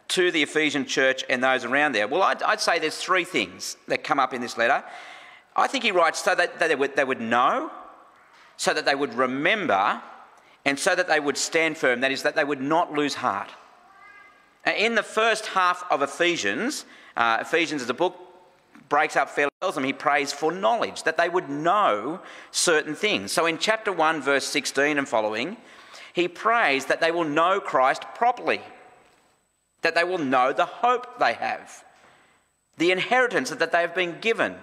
to 0.08 0.32
the 0.32 0.42
Ephesian 0.42 0.88
church 0.88 1.24
and 1.30 1.44
those 1.44 1.66
around 1.66 1.92
there? 1.92 2.08
Well, 2.08 2.24
I'd, 2.24 2.42
I'd 2.42 2.60
say 2.60 2.80
there's 2.80 2.98
three 2.98 3.24
things 3.24 3.78
that 3.88 4.04
come 4.04 4.20
up 4.20 4.34
in 4.34 4.42
this 4.42 4.58
letter. 4.58 4.84
I 5.56 5.68
think 5.68 5.83
he 5.83 5.92
writes 5.92 6.24
so 6.24 6.33
that 6.36 6.59
they 6.59 6.75
would, 6.75 6.95
they 6.95 7.03
would 7.03 7.21
know, 7.21 7.71
so 8.57 8.74
that 8.74 8.86
they 8.86 8.95
would 8.95 9.13
remember, 9.13 10.01
and 10.65 10.79
so 10.79 10.96
that 10.96 11.08
they 11.08 11.20
would 11.20 11.38
stand 11.38 11.77
firm. 11.77 12.01
That 12.01 12.12
is, 12.12 12.24
that 12.24 12.36
they 12.36 12.43
would 12.43 12.62
not 12.62 12.93
lose 12.93 13.15
heart. 13.15 13.50
In 14.65 14.96
the 14.96 15.03
first 15.03 15.48
half 15.48 15.84
of 15.89 16.01
Ephesians, 16.01 16.86
uh, 17.17 17.39
Ephesians 17.41 17.81
is 17.81 17.89
a 17.89 17.93
book, 17.93 18.17
breaks 18.89 19.15
up 19.15 19.29
fairly 19.29 19.51
tells 19.62 19.75
them 19.75 19.84
he 19.84 19.93
prays 19.93 20.31
for 20.31 20.51
knowledge, 20.51 21.03
that 21.03 21.17
they 21.17 21.29
would 21.29 21.50
know 21.50 22.20
certain 22.51 22.96
things. 22.96 23.31
So 23.31 23.46
in 23.46 23.58
chapter 23.58 23.91
1, 23.91 24.22
verse 24.22 24.46
16 24.46 24.98
and 24.98 25.08
following, 25.08 25.58
he 26.13 26.27
prays 26.27 26.86
that 26.86 27.00
they 27.00 27.12
will 27.12 27.24
know 27.24 27.60
Christ 27.60 28.03
properly, 28.15 28.62
that 29.81 29.96
they 29.96 30.03
will 30.03 30.17
know 30.17 30.53
the 30.53 30.65
hope 30.65 31.20
they 31.20 31.34
have, 31.34 31.84
the 32.77 32.91
inheritance 32.91 33.50
that 33.50 33.72
they 33.72 33.81
have 33.81 33.96
been 33.96 34.20
given 34.20 34.55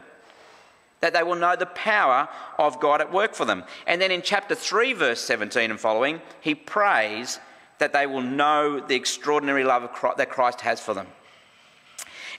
that 1.01 1.13
they 1.13 1.23
will 1.23 1.37
know 1.37 1.57
the 1.57 1.67
power 1.67 2.29
of 2.59 2.81
God 2.81 3.01
at 3.01 3.13
work 3.13 3.35
for 3.35 3.45
them. 3.45 3.65
And 3.87 4.01
then 4.01 4.11
in 4.11 4.23
chapter 4.23 4.55
3, 4.55 4.93
verse 4.95 5.21
17 5.21 5.71
and 5.71 5.81
following, 5.81 6.21
he 6.41 6.55
prays 6.55 7.39
that 7.79 7.93
they 7.93 8.07
will 8.07 8.23
know 8.23 8.81
the 8.81 8.97
extraordinary 8.97 9.65
love 9.65 9.93
Christ, 9.93 10.17
that 10.19 10.31
Christ 10.31 10.61
has 10.63 10.81
for 10.81 10.95
them. 10.95 11.07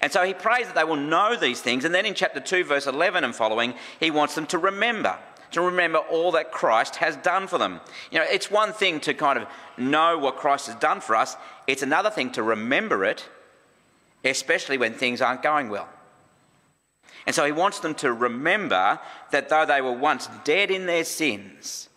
And 0.01 0.11
so 0.11 0.23
he 0.23 0.33
prays 0.33 0.65
that 0.67 0.75
they 0.75 0.83
will 0.83 0.95
know 0.95 1.35
these 1.35 1.61
things. 1.61 1.83
And 1.83 1.93
then 1.93 2.05
in 2.05 2.13
chapter 2.13 2.39
2, 2.39 2.63
verse 2.63 2.87
11 2.87 3.23
and 3.23 3.35
following, 3.35 3.73
he 3.99 4.11
wants 4.11 4.35
them 4.35 4.45
to 4.47 4.57
remember, 4.57 5.17
to 5.51 5.61
remember 5.61 5.99
all 5.99 6.31
that 6.33 6.51
Christ 6.51 6.97
has 6.97 7.17
done 7.17 7.47
for 7.47 7.57
them. 7.57 7.81
You 8.11 8.19
know, 8.19 8.25
it's 8.29 8.49
one 8.49 8.71
thing 8.71 8.99
to 9.01 9.13
kind 9.13 9.37
of 9.37 9.47
know 9.77 10.17
what 10.17 10.37
Christ 10.37 10.67
has 10.67 10.75
done 10.75 11.01
for 11.01 11.15
us, 11.15 11.35
it's 11.67 11.83
another 11.83 12.09
thing 12.09 12.31
to 12.31 12.43
remember 12.43 13.03
it, 13.03 13.27
especially 14.23 14.77
when 14.77 14.93
things 14.93 15.21
aren't 15.21 15.43
going 15.43 15.69
well. 15.69 15.87
And 17.29 17.35
so 17.35 17.45
he 17.45 17.51
wants 17.51 17.79
them 17.79 17.93
to 17.93 18.11
remember 18.11 18.99
that 19.29 19.49
though 19.49 19.63
they 19.63 19.81
were 19.81 19.91
once 19.91 20.27
dead 20.43 20.71
in 20.71 20.87
their 20.87 21.03
sins, 21.03 21.87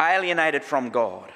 alienated 0.00 0.64
from 0.64 0.90
God, 0.90 1.30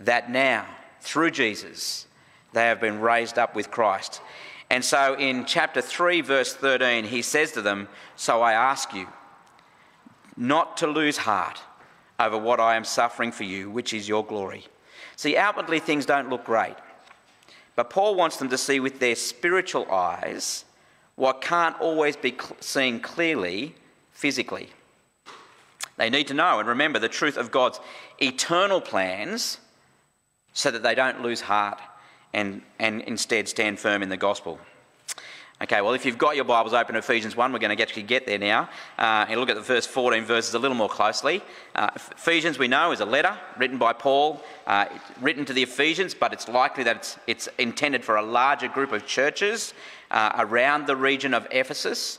that 0.00 0.30
now, 0.30 0.64
through 1.02 1.32
Jesus, 1.32 2.06
they 2.54 2.62
have 2.62 2.80
been 2.80 3.02
raised 3.02 3.38
up 3.38 3.54
with 3.54 3.70
Christ. 3.70 4.22
And 4.70 4.82
so 4.82 5.14
in 5.18 5.44
chapter 5.44 5.82
3, 5.82 6.22
verse 6.22 6.54
13, 6.54 7.04
he 7.04 7.20
says 7.20 7.52
to 7.52 7.60
them, 7.60 7.86
So 8.16 8.40
I 8.40 8.54
ask 8.54 8.94
you 8.94 9.08
not 10.38 10.78
to 10.78 10.86
lose 10.86 11.18
heart 11.18 11.60
over 12.18 12.38
what 12.38 12.60
I 12.60 12.76
am 12.76 12.84
suffering 12.84 13.30
for 13.30 13.44
you, 13.44 13.68
which 13.68 13.92
is 13.92 14.08
your 14.08 14.24
glory. 14.24 14.64
See, 15.16 15.36
outwardly 15.36 15.80
things 15.80 16.06
don't 16.06 16.30
look 16.30 16.46
great. 16.46 16.76
But 17.74 17.90
Paul 17.90 18.14
wants 18.14 18.38
them 18.38 18.48
to 18.48 18.56
see 18.56 18.80
with 18.80 19.00
their 19.00 19.16
spiritual 19.16 19.86
eyes 19.92 20.64
what 21.16 21.40
can't 21.40 21.78
always 21.80 22.16
be 22.16 22.36
seen 22.60 23.00
clearly 23.00 23.74
physically. 24.12 24.68
They 25.96 26.10
need 26.10 26.28
to 26.28 26.34
know 26.34 26.58
and 26.58 26.68
remember 26.68 26.98
the 26.98 27.08
truth 27.08 27.36
of 27.36 27.50
God's 27.50 27.80
eternal 28.18 28.80
plans 28.80 29.58
so 30.52 30.70
that 30.70 30.82
they 30.82 30.94
don't 30.94 31.22
lose 31.22 31.40
heart 31.40 31.80
and, 32.32 32.62
and 32.78 33.00
instead 33.02 33.48
stand 33.48 33.78
firm 33.78 34.02
in 34.02 34.10
the 34.10 34.16
gospel. 34.16 34.58
Okay, 35.62 35.80
well, 35.80 35.94
if 35.94 36.04
you've 36.04 36.18
got 36.18 36.36
your 36.36 36.44
Bibles 36.44 36.74
open, 36.74 36.96
Ephesians 36.96 37.34
1, 37.34 37.50
we're 37.50 37.58
going 37.58 37.74
to 37.74 37.82
actually 37.82 38.02
get 38.02 38.26
there 38.26 38.36
now 38.36 38.68
uh, 38.98 39.24
and 39.26 39.40
look 39.40 39.48
at 39.48 39.56
the 39.56 39.62
first 39.62 39.88
14 39.88 40.22
verses 40.22 40.52
a 40.52 40.58
little 40.58 40.76
more 40.76 40.90
closely. 40.90 41.40
Uh, 41.74 41.88
Ephesians, 41.94 42.58
we 42.58 42.68
know, 42.68 42.92
is 42.92 43.00
a 43.00 43.06
letter 43.06 43.34
written 43.56 43.78
by 43.78 43.94
Paul, 43.94 44.42
uh, 44.66 44.84
written 45.22 45.46
to 45.46 45.54
the 45.54 45.62
Ephesians, 45.62 46.12
but 46.12 46.34
it's 46.34 46.46
likely 46.46 46.84
that 46.84 46.96
it's, 46.96 47.18
it's 47.26 47.48
intended 47.56 48.04
for 48.04 48.16
a 48.16 48.22
larger 48.22 48.68
group 48.68 48.92
of 48.92 49.06
churches 49.06 49.72
uh, 50.10 50.32
around 50.38 50.86
the 50.86 50.96
region 50.96 51.34
of 51.34 51.46
Ephesus. 51.50 52.18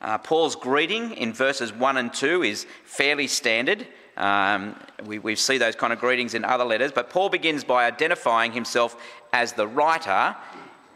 Uh, 0.00 0.18
Paul's 0.18 0.56
greeting 0.56 1.12
in 1.12 1.32
verses 1.32 1.72
1 1.72 1.96
and 1.96 2.12
2 2.12 2.42
is 2.42 2.66
fairly 2.84 3.26
standard. 3.26 3.86
Um, 4.16 4.76
we, 5.04 5.18
we 5.18 5.34
see 5.34 5.58
those 5.58 5.74
kind 5.74 5.92
of 5.92 5.98
greetings 5.98 6.34
in 6.34 6.44
other 6.44 6.64
letters, 6.64 6.92
but 6.92 7.10
Paul 7.10 7.28
begins 7.28 7.64
by 7.64 7.86
identifying 7.86 8.52
himself 8.52 9.02
as 9.32 9.52
the 9.52 9.66
writer 9.66 10.36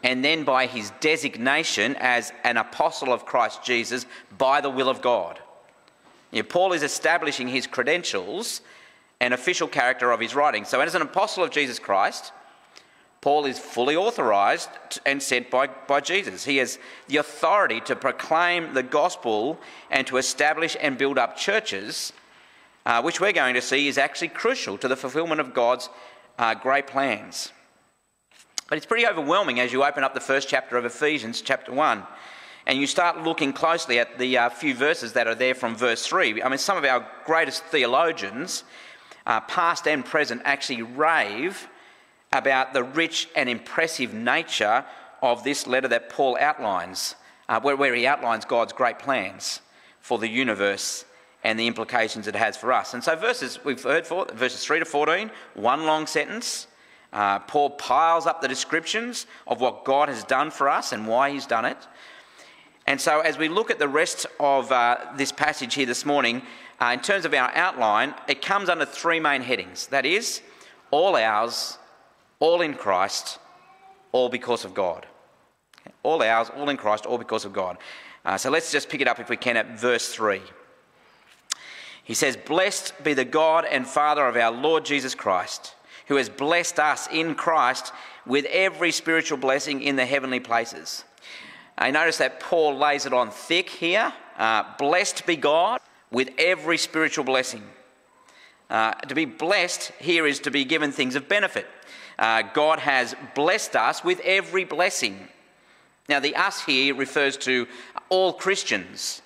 and 0.03 0.23
then 0.23 0.43
by 0.43 0.65
his 0.65 0.91
designation 1.01 1.95
as 1.99 2.31
an 2.43 2.57
apostle 2.57 3.11
of 3.11 3.25
Christ 3.25 3.63
Jesus 3.63 4.05
by 4.37 4.61
the 4.61 4.69
will 4.69 4.89
of 4.89 5.01
God. 5.01 5.39
Yeah, 6.31 6.43
Paul 6.47 6.73
is 6.73 6.83
establishing 6.83 7.47
his 7.47 7.67
credentials 7.67 8.61
and 9.19 9.33
official 9.33 9.67
character 9.67 10.11
of 10.11 10.19
his 10.19 10.35
writing. 10.35 10.63
So, 10.63 10.79
as 10.79 10.95
an 10.95 11.01
apostle 11.01 11.43
of 11.43 11.51
Jesus 11.51 11.79
Christ, 11.79 12.31
Paul 13.21 13.45
is 13.45 13.59
fully 13.59 13.97
authorized 13.97 14.69
and 15.05 15.21
sent 15.21 15.49
by, 15.49 15.67
by 15.67 15.99
Jesus. 15.99 16.45
He 16.45 16.57
has 16.57 16.79
the 17.07 17.17
authority 17.17 17.81
to 17.81 17.95
proclaim 17.95 18.73
the 18.73 18.83
gospel 18.83 19.59
and 19.91 20.07
to 20.07 20.17
establish 20.17 20.77
and 20.79 20.97
build 20.97 21.17
up 21.17 21.35
churches, 21.35 22.13
uh, 22.85 23.01
which 23.01 23.19
we're 23.19 23.33
going 23.33 23.55
to 23.55 23.61
see 23.61 23.87
is 23.89 23.97
actually 23.97 24.29
crucial 24.29 24.77
to 24.77 24.87
the 24.87 24.95
fulfillment 24.95 25.41
of 25.41 25.53
God's 25.53 25.89
uh, 26.37 26.53
great 26.53 26.87
plans. 26.87 27.51
But 28.69 28.77
it's 28.77 28.85
pretty 28.85 29.05
overwhelming 29.05 29.59
as 29.59 29.73
you 29.73 29.83
open 29.83 30.03
up 30.03 30.13
the 30.13 30.21
first 30.21 30.47
chapter 30.47 30.77
of 30.77 30.85
Ephesians, 30.85 31.41
chapter 31.41 31.73
1, 31.73 32.03
and 32.67 32.79
you 32.79 32.87
start 32.87 33.23
looking 33.23 33.51
closely 33.51 33.99
at 33.99 34.17
the 34.17 34.37
uh, 34.37 34.49
few 34.49 34.73
verses 34.73 35.13
that 35.13 35.27
are 35.27 35.35
there 35.35 35.55
from 35.55 35.75
verse 35.75 36.05
3. 36.05 36.41
I 36.41 36.47
mean, 36.47 36.57
some 36.57 36.77
of 36.77 36.85
our 36.85 37.05
greatest 37.25 37.63
theologians, 37.65 38.63
uh, 39.25 39.41
past 39.41 39.87
and 39.87 40.05
present, 40.05 40.43
actually 40.45 40.83
rave 40.83 41.67
about 42.31 42.73
the 42.73 42.83
rich 42.83 43.27
and 43.35 43.49
impressive 43.49 44.13
nature 44.13 44.85
of 45.21 45.43
this 45.43 45.67
letter 45.67 45.87
that 45.87 46.09
Paul 46.09 46.37
outlines, 46.39 47.15
uh, 47.47 47.59
where, 47.59 47.75
where 47.75 47.95
he 47.95 48.05
outlines 48.05 48.45
God's 48.45 48.73
great 48.73 48.99
plans 48.99 49.61
for 49.99 50.17
the 50.17 50.29
universe 50.29 51.05
and 51.43 51.59
the 51.59 51.67
implications 51.67 52.27
it 52.27 52.35
has 52.35 52.57
for 52.57 52.71
us. 52.73 52.93
And 52.93 53.03
so, 53.03 53.15
verses 53.15 53.63
we've 53.63 53.81
heard 53.81 54.05
for 54.05 54.25
verses 54.33 54.63
3 54.63 54.79
to 54.79 54.85
14, 54.85 55.31
one 55.55 55.85
long 55.85 56.05
sentence. 56.05 56.67
Uh, 57.11 57.39
Paul 57.39 57.71
piles 57.71 58.27
up 58.27 58.39
the 58.39 58.47
descriptions 58.47 59.25
of 59.47 59.61
what 59.61 59.83
God 59.83 60.09
has 60.09 60.23
done 60.23 60.51
for 60.51 60.69
us 60.69 60.91
and 60.91 61.07
why 61.07 61.31
he's 61.31 61.47
done 61.47 61.65
it. 61.65 61.77
And 62.85 63.01
so, 63.01 63.21
as 63.21 63.37
we 63.37 63.49
look 63.49 63.71
at 63.71 63.79
the 63.79 63.87
rest 63.87 64.27
of 64.39 64.71
uh, 64.71 64.97
this 65.15 65.31
passage 65.31 65.73
here 65.73 65.85
this 65.85 66.05
morning, 66.05 66.43
uh, 66.79 66.91
in 66.93 66.99
terms 66.99 67.25
of 67.25 67.33
our 67.33 67.51
outline, 67.55 68.13
it 68.27 68.41
comes 68.41 68.69
under 68.69 68.85
three 68.85 69.19
main 69.19 69.41
headings 69.41 69.87
that 69.87 70.05
is, 70.05 70.41
all 70.91 71.15
ours, 71.15 71.77
all 72.39 72.61
in 72.61 72.73
Christ, 72.73 73.39
all 74.11 74.29
because 74.29 74.65
of 74.65 74.73
God. 74.73 75.05
All 76.03 76.21
ours, 76.21 76.49
all 76.55 76.69
in 76.69 76.77
Christ, 76.77 77.05
all 77.05 77.17
because 77.17 77.45
of 77.45 77.53
God. 77.53 77.77
Uh, 78.25 78.37
so 78.37 78.49
let's 78.49 78.71
just 78.71 78.89
pick 78.89 79.01
it 79.01 79.07
up 79.07 79.19
if 79.19 79.29
we 79.29 79.37
can 79.37 79.57
at 79.57 79.79
verse 79.79 80.09
3. 80.09 80.41
He 82.03 82.13
says, 82.13 82.37
Blessed 82.37 83.03
be 83.03 83.13
the 83.13 83.25
God 83.25 83.65
and 83.65 83.87
Father 83.87 84.25
of 84.25 84.35
our 84.35 84.51
Lord 84.51 84.85
Jesus 84.85 85.15
Christ 85.15 85.75
who 86.09 86.15
has 86.15 86.27
blessed 86.27 86.79
us 86.79 87.07
in 87.11 87.35
Christ 87.35 87.93
with 88.25 88.45
every 88.45 88.91
spiritual 88.91 89.37
blessing 89.37 89.81
in 89.81 89.95
the 89.95 90.05
heavenly 90.05 90.39
places. 90.39 91.05
I 91.77 91.91
notice 91.91 92.17
that 92.17 92.39
Paul 92.39 92.77
lays 92.77 93.05
it 93.05 93.13
on 93.13 93.29
thick 93.29 93.69
here. 93.69 94.11
Uh, 94.37 94.63
blessed 94.77 95.25
be 95.27 95.35
God 95.35 95.79
with 96.11 96.31
every 96.39 96.79
spiritual 96.79 97.23
blessing. 97.23 97.63
Uh, 98.71 98.93
to 98.93 99.15
be 99.15 99.25
blessed 99.25 99.91
here 99.99 100.25
is 100.25 100.39
to 100.39 100.51
be 100.51 100.65
given 100.65 100.91
things 100.91 101.15
of 101.15 101.29
benefit. 101.29 101.67
Uh, 102.19 102.43
God 102.53 102.79
has 102.79 103.15
blessed 103.33 103.77
us 103.77 104.03
with 104.03 104.19
every 104.19 104.65
blessing. 104.65 105.29
Now, 106.09 106.19
the 106.19 106.35
us 106.35 106.65
here 106.65 106.93
refers 106.93 107.37
to 107.37 107.65
all 108.09 108.33
Christians. 108.33 109.21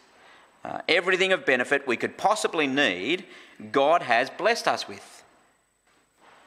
Uh, 0.63 0.79
everything 0.87 1.33
of 1.33 1.43
benefit 1.43 1.87
we 1.87 1.97
could 1.97 2.17
possibly 2.17 2.67
need, 2.67 3.25
God 3.71 4.03
has 4.03 4.29
blessed 4.29 4.67
us 4.67 4.87
with. 4.87 5.23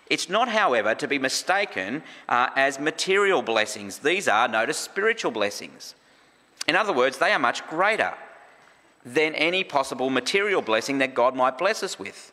It's 0.08 0.28
not, 0.28 0.48
however, 0.48 0.94
to 0.94 1.08
be 1.08 1.18
mistaken 1.18 2.04
uh, 2.28 2.50
as 2.54 2.78
material 2.78 3.42
blessings. 3.42 3.98
These 3.98 4.28
are, 4.28 4.46
notice, 4.46 4.78
spiritual 4.78 5.32
blessings. 5.32 5.96
In 6.68 6.76
other 6.76 6.92
words, 6.92 7.18
they 7.18 7.32
are 7.32 7.40
much 7.40 7.66
greater 7.66 8.14
than 9.04 9.34
any 9.34 9.64
possible 9.64 10.10
material 10.10 10.62
blessing 10.62 10.98
that 10.98 11.14
God 11.14 11.34
might 11.34 11.58
bless 11.58 11.82
us 11.82 11.98
with. 11.98 12.32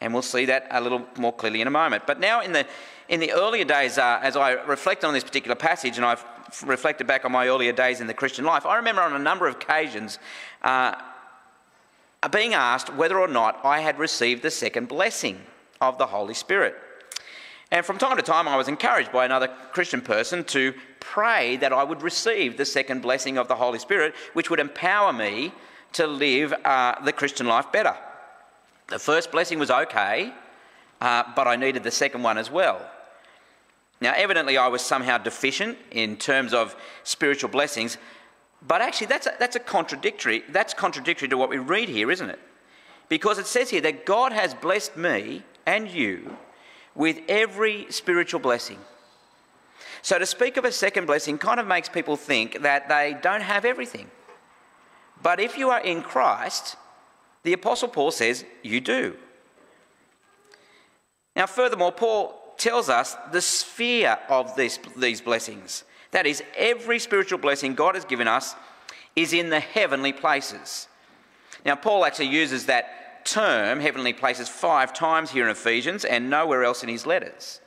And 0.00 0.12
we'll 0.12 0.22
see 0.22 0.46
that 0.46 0.66
a 0.70 0.80
little 0.80 1.06
more 1.16 1.32
clearly 1.32 1.60
in 1.60 1.68
a 1.68 1.72
moment. 1.72 2.06
But 2.06 2.18
now, 2.18 2.40
in 2.40 2.52
the, 2.52 2.66
in 3.12 3.20
the 3.20 3.30
earlier 3.32 3.64
days, 3.64 3.98
uh, 3.98 4.18
as 4.22 4.36
I 4.36 4.52
reflect 4.52 5.04
on 5.04 5.12
this 5.12 5.22
particular 5.22 5.54
passage, 5.54 5.98
and 5.98 6.06
I've 6.06 6.24
reflected 6.64 7.06
back 7.06 7.26
on 7.26 7.32
my 7.32 7.46
earlier 7.46 7.70
days 7.70 8.00
in 8.00 8.06
the 8.06 8.14
Christian 8.14 8.46
life, 8.46 8.64
I 8.64 8.76
remember 8.76 9.02
on 9.02 9.12
a 9.12 9.18
number 9.18 9.46
of 9.46 9.56
occasions 9.56 10.18
uh, 10.62 10.94
being 12.30 12.54
asked 12.54 12.94
whether 12.94 13.20
or 13.20 13.28
not 13.28 13.60
I 13.64 13.80
had 13.80 13.98
received 13.98 14.42
the 14.42 14.50
second 14.50 14.88
blessing 14.88 15.38
of 15.78 15.98
the 15.98 16.06
Holy 16.06 16.32
Spirit. 16.32 16.74
And 17.70 17.84
from 17.84 17.98
time 17.98 18.16
to 18.16 18.22
time, 18.22 18.48
I 18.48 18.56
was 18.56 18.66
encouraged 18.66 19.12
by 19.12 19.26
another 19.26 19.48
Christian 19.72 20.00
person 20.00 20.42
to 20.44 20.72
pray 20.98 21.58
that 21.58 21.70
I 21.70 21.84
would 21.84 22.00
receive 22.00 22.56
the 22.56 22.64
second 22.64 23.02
blessing 23.02 23.36
of 23.36 23.46
the 23.46 23.56
Holy 23.56 23.78
Spirit, 23.78 24.14
which 24.32 24.48
would 24.48 24.58
empower 24.58 25.12
me 25.12 25.52
to 25.92 26.06
live 26.06 26.54
uh, 26.64 26.98
the 27.04 27.12
Christian 27.12 27.46
life 27.46 27.70
better. 27.72 27.94
The 28.88 28.98
first 28.98 29.30
blessing 29.30 29.58
was 29.58 29.70
okay, 29.70 30.32
uh, 31.02 31.24
but 31.36 31.46
I 31.46 31.56
needed 31.56 31.82
the 31.82 31.90
second 31.90 32.22
one 32.22 32.38
as 32.38 32.50
well. 32.50 32.88
Now, 34.02 34.14
evidently, 34.16 34.58
I 34.58 34.66
was 34.66 34.82
somehow 34.82 35.18
deficient 35.18 35.78
in 35.92 36.16
terms 36.16 36.52
of 36.52 36.74
spiritual 37.04 37.50
blessings, 37.50 37.98
but 38.66 38.82
actually, 38.82 39.06
that's 39.06 39.28
a, 39.28 39.34
that's 39.38 39.54
a 39.54 39.60
contradictory. 39.60 40.42
That's 40.48 40.74
contradictory 40.74 41.28
to 41.28 41.38
what 41.38 41.48
we 41.48 41.58
read 41.58 41.88
here, 41.88 42.10
isn't 42.10 42.28
it? 42.28 42.40
Because 43.08 43.38
it 43.38 43.46
says 43.46 43.70
here 43.70 43.80
that 43.82 44.04
God 44.04 44.32
has 44.32 44.54
blessed 44.54 44.96
me 44.96 45.44
and 45.66 45.88
you 45.88 46.36
with 46.96 47.20
every 47.28 47.86
spiritual 47.90 48.40
blessing. 48.40 48.78
So 50.02 50.18
to 50.18 50.26
speak 50.26 50.56
of 50.56 50.64
a 50.64 50.72
second 50.72 51.06
blessing 51.06 51.38
kind 51.38 51.60
of 51.60 51.68
makes 51.68 51.88
people 51.88 52.16
think 52.16 52.62
that 52.62 52.88
they 52.88 53.16
don't 53.22 53.40
have 53.40 53.64
everything. 53.64 54.10
But 55.22 55.38
if 55.38 55.56
you 55.56 55.70
are 55.70 55.80
in 55.80 56.02
Christ, 56.02 56.74
the 57.44 57.52
Apostle 57.52 57.88
Paul 57.88 58.10
says 58.10 58.44
you 58.64 58.80
do. 58.80 59.16
Now, 61.36 61.46
furthermore, 61.46 61.92
Paul 61.92 62.41
tells 62.58 62.88
us 62.88 63.16
the 63.32 63.40
sphere 63.40 64.18
of 64.28 64.54
this, 64.56 64.78
these 64.96 65.20
blessings. 65.20 65.84
That 66.12 66.26
is, 66.26 66.42
every 66.56 66.98
spiritual 66.98 67.38
blessing 67.38 67.74
God 67.74 67.94
has 67.94 68.04
given 68.04 68.28
us 68.28 68.54
is 69.16 69.32
in 69.32 69.50
the 69.50 69.60
heavenly 69.60 70.12
places. 70.12 70.88
Now, 71.64 71.74
Paul 71.76 72.04
actually 72.04 72.28
uses 72.28 72.66
that 72.66 73.24
term, 73.24 73.80
heavenly 73.80 74.12
places, 74.12 74.48
five 74.48 74.92
times 74.92 75.30
here 75.30 75.44
in 75.44 75.50
Ephesians 75.50 76.04
and 76.04 76.28
nowhere 76.28 76.64
else 76.64 76.82
in 76.82 76.88
his 76.88 77.06
letters. 77.06 77.60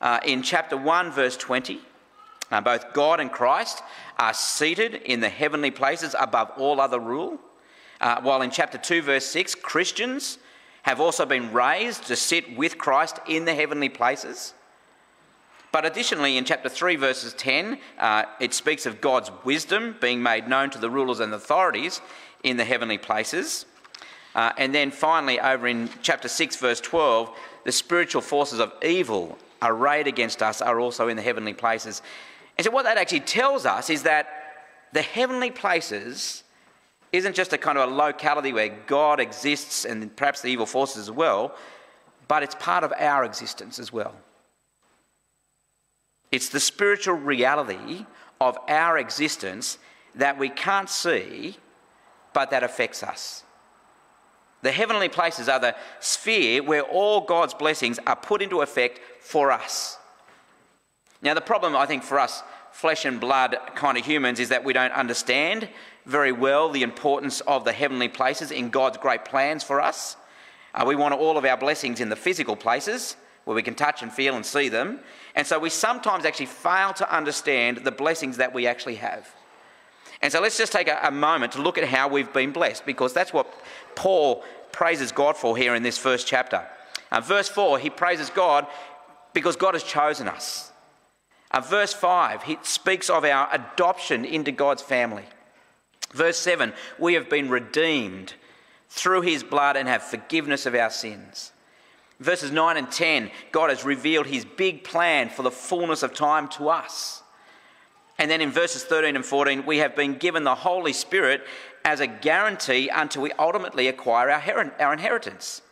Uh, 0.00 0.20
in 0.24 0.42
chapter 0.42 0.76
1, 0.76 1.12
verse 1.12 1.36
20, 1.36 1.80
uh, 2.50 2.60
both 2.60 2.92
God 2.92 3.20
and 3.20 3.30
Christ 3.30 3.82
are 4.18 4.34
seated 4.34 4.94
in 4.94 5.20
the 5.20 5.28
heavenly 5.28 5.70
places 5.70 6.14
above 6.18 6.50
all 6.56 6.80
other 6.80 6.98
rule. 6.98 7.38
Uh, 8.00 8.20
while 8.22 8.42
in 8.42 8.50
chapter 8.50 8.78
2, 8.78 9.02
verse 9.02 9.26
6, 9.26 9.56
Christians 9.56 10.38
have 10.82 11.00
also 11.00 11.26
been 11.26 11.52
raised 11.52 12.06
to 12.06 12.16
sit 12.16 12.56
with 12.56 12.78
Christ 12.78 13.18
in 13.26 13.44
the 13.44 13.54
heavenly 13.54 13.88
places. 13.88 14.54
But 15.72 15.84
additionally, 15.84 16.36
in 16.36 16.44
chapter 16.44 16.68
3, 16.68 16.96
verses 16.96 17.32
10, 17.34 17.78
uh, 17.98 18.24
it 18.40 18.54
speaks 18.54 18.86
of 18.86 19.00
God's 19.00 19.30
wisdom 19.44 19.96
being 20.00 20.22
made 20.22 20.48
known 20.48 20.70
to 20.70 20.78
the 20.78 20.90
rulers 20.90 21.20
and 21.20 21.32
authorities 21.32 22.00
in 22.42 22.56
the 22.56 22.64
heavenly 22.64 22.98
places. 22.98 23.66
Uh, 24.34 24.52
and 24.58 24.74
then 24.74 24.90
finally, 24.90 25.38
over 25.38 25.68
in 25.68 25.88
chapter 26.02 26.28
6, 26.28 26.56
verse 26.56 26.80
12, 26.80 27.30
the 27.64 27.72
spiritual 27.72 28.22
forces 28.22 28.58
of 28.58 28.72
evil 28.82 29.38
arrayed 29.62 30.06
against 30.06 30.42
us 30.42 30.60
are 30.60 30.80
also 30.80 31.08
in 31.08 31.16
the 31.16 31.22
heavenly 31.22 31.54
places. 31.54 32.02
And 32.56 32.64
so, 32.64 32.70
what 32.70 32.84
that 32.84 32.96
actually 32.96 33.20
tells 33.20 33.66
us 33.66 33.90
is 33.90 34.02
that 34.04 34.28
the 34.92 35.02
heavenly 35.02 35.50
places 35.50 36.42
isn't 37.12 37.34
just 37.34 37.52
a 37.52 37.58
kind 37.58 37.78
of 37.78 37.90
a 37.90 37.94
locality 37.94 38.52
where 38.52 38.68
God 38.86 39.20
exists 39.20 39.84
and 39.84 40.14
perhaps 40.16 40.42
the 40.42 40.48
evil 40.48 40.66
forces 40.66 41.08
as 41.08 41.10
well, 41.10 41.54
but 42.28 42.42
it's 42.42 42.54
part 42.54 42.84
of 42.84 42.92
our 42.98 43.24
existence 43.24 43.78
as 43.78 43.92
well. 43.92 44.14
It's 46.30 46.48
the 46.48 46.60
spiritual 46.60 47.16
reality 47.16 48.06
of 48.40 48.56
our 48.68 48.98
existence 48.98 49.78
that 50.14 50.38
we 50.38 50.48
can't 50.48 50.88
see, 50.88 51.56
but 52.32 52.50
that 52.50 52.62
affects 52.62 53.02
us 53.02 53.44
The 54.62 54.72
heavenly 54.72 55.08
places 55.08 55.48
are 55.48 55.58
the 55.58 55.74
sphere 56.00 56.62
where 56.62 56.82
all 56.82 57.22
God's 57.22 57.54
blessings 57.54 57.98
are 58.06 58.16
put 58.16 58.42
into 58.42 58.60
effect 58.60 59.00
for 59.20 59.50
us. 59.50 59.98
Now, 61.22 61.34
the 61.34 61.40
problem, 61.40 61.76
I 61.76 61.86
think, 61.86 62.02
for 62.02 62.18
us 62.18 62.42
flesh 62.72 63.04
and 63.04 63.20
blood 63.20 63.56
kind 63.74 63.98
of 63.98 64.04
humans 64.04 64.38
is 64.38 64.50
that 64.50 64.64
we 64.64 64.72
don't 64.72 64.92
understand 64.92 65.68
very 66.06 66.32
well 66.32 66.68
the 66.68 66.82
importance 66.82 67.40
of 67.42 67.64
the 67.64 67.72
heavenly 67.72 68.08
places 68.08 68.50
in 68.50 68.70
God's 68.70 68.98
great 68.98 69.24
plans 69.24 69.62
for 69.62 69.80
us. 69.80 70.16
Uh, 70.74 70.84
we 70.86 70.96
want 70.96 71.14
all 71.14 71.36
of 71.36 71.44
our 71.44 71.56
blessings 71.56 72.00
in 72.00 72.08
the 72.08 72.16
physical 72.16 72.56
places 72.56 73.16
where 73.44 73.54
we 73.54 73.62
can 73.62 73.74
touch 73.74 74.02
and 74.02 74.12
feel 74.12 74.36
and 74.36 74.44
see 74.44 74.68
them. 74.68 75.00
And 75.34 75.46
so 75.46 75.58
we 75.58 75.70
sometimes 75.70 76.24
actually 76.24 76.46
fail 76.46 76.92
to 76.94 77.14
understand 77.14 77.78
the 77.78 77.90
blessings 77.90 78.36
that 78.36 78.52
we 78.52 78.66
actually 78.66 78.96
have. 78.96 79.28
And 80.22 80.32
so 80.32 80.40
let's 80.40 80.58
just 80.58 80.72
take 80.72 80.88
a, 80.88 80.98
a 81.02 81.10
moment 81.10 81.52
to 81.52 81.62
look 81.62 81.78
at 81.78 81.84
how 81.84 82.08
we've 82.08 82.32
been 82.32 82.52
blessed 82.52 82.84
because 82.84 83.12
that's 83.12 83.32
what 83.32 83.52
Paul 83.94 84.44
praises 84.72 85.12
God 85.12 85.36
for 85.36 85.56
here 85.56 85.74
in 85.74 85.82
this 85.82 85.98
first 85.98 86.26
chapter. 86.26 86.66
Uh, 87.10 87.20
verse 87.20 87.48
4, 87.48 87.78
he 87.78 87.90
praises 87.90 88.30
God 88.30 88.66
because 89.32 89.56
God 89.56 89.74
has 89.74 89.82
chosen 89.82 90.28
us. 90.28 90.70
Uh, 91.50 91.60
verse 91.60 91.92
5, 91.92 92.44
he 92.44 92.58
speaks 92.62 93.10
of 93.10 93.24
our 93.24 93.48
adoption 93.52 94.24
into 94.24 94.52
God's 94.52 94.82
family. 94.82 95.24
Verse 96.12 96.36
7, 96.38 96.72
we 96.98 97.14
have 97.14 97.30
been 97.30 97.48
redeemed 97.48 98.34
through 98.88 99.22
his 99.22 99.44
blood 99.44 99.76
and 99.76 99.88
have 99.88 100.02
forgiveness 100.02 100.66
of 100.66 100.74
our 100.74 100.90
sins. 100.90 101.52
Verses 102.18 102.50
9 102.50 102.76
and 102.76 102.90
10, 102.90 103.30
God 103.52 103.70
has 103.70 103.84
revealed 103.84 104.26
his 104.26 104.44
big 104.44 104.84
plan 104.84 105.30
for 105.30 105.42
the 105.42 105.50
fullness 105.50 106.02
of 106.02 106.12
time 106.12 106.48
to 106.48 106.68
us. 106.68 107.22
And 108.18 108.30
then 108.30 108.42
in 108.42 108.50
verses 108.50 108.84
13 108.84 109.16
and 109.16 109.24
14, 109.24 109.64
we 109.64 109.78
have 109.78 109.96
been 109.96 110.16
given 110.16 110.44
the 110.44 110.54
Holy 110.54 110.92
Spirit 110.92 111.46
as 111.84 112.00
a 112.00 112.06
guarantee 112.06 112.90
until 112.94 113.22
we 113.22 113.32
ultimately 113.32 113.88
acquire 113.88 114.30
our, 114.30 114.92
inheritance. 114.92 115.62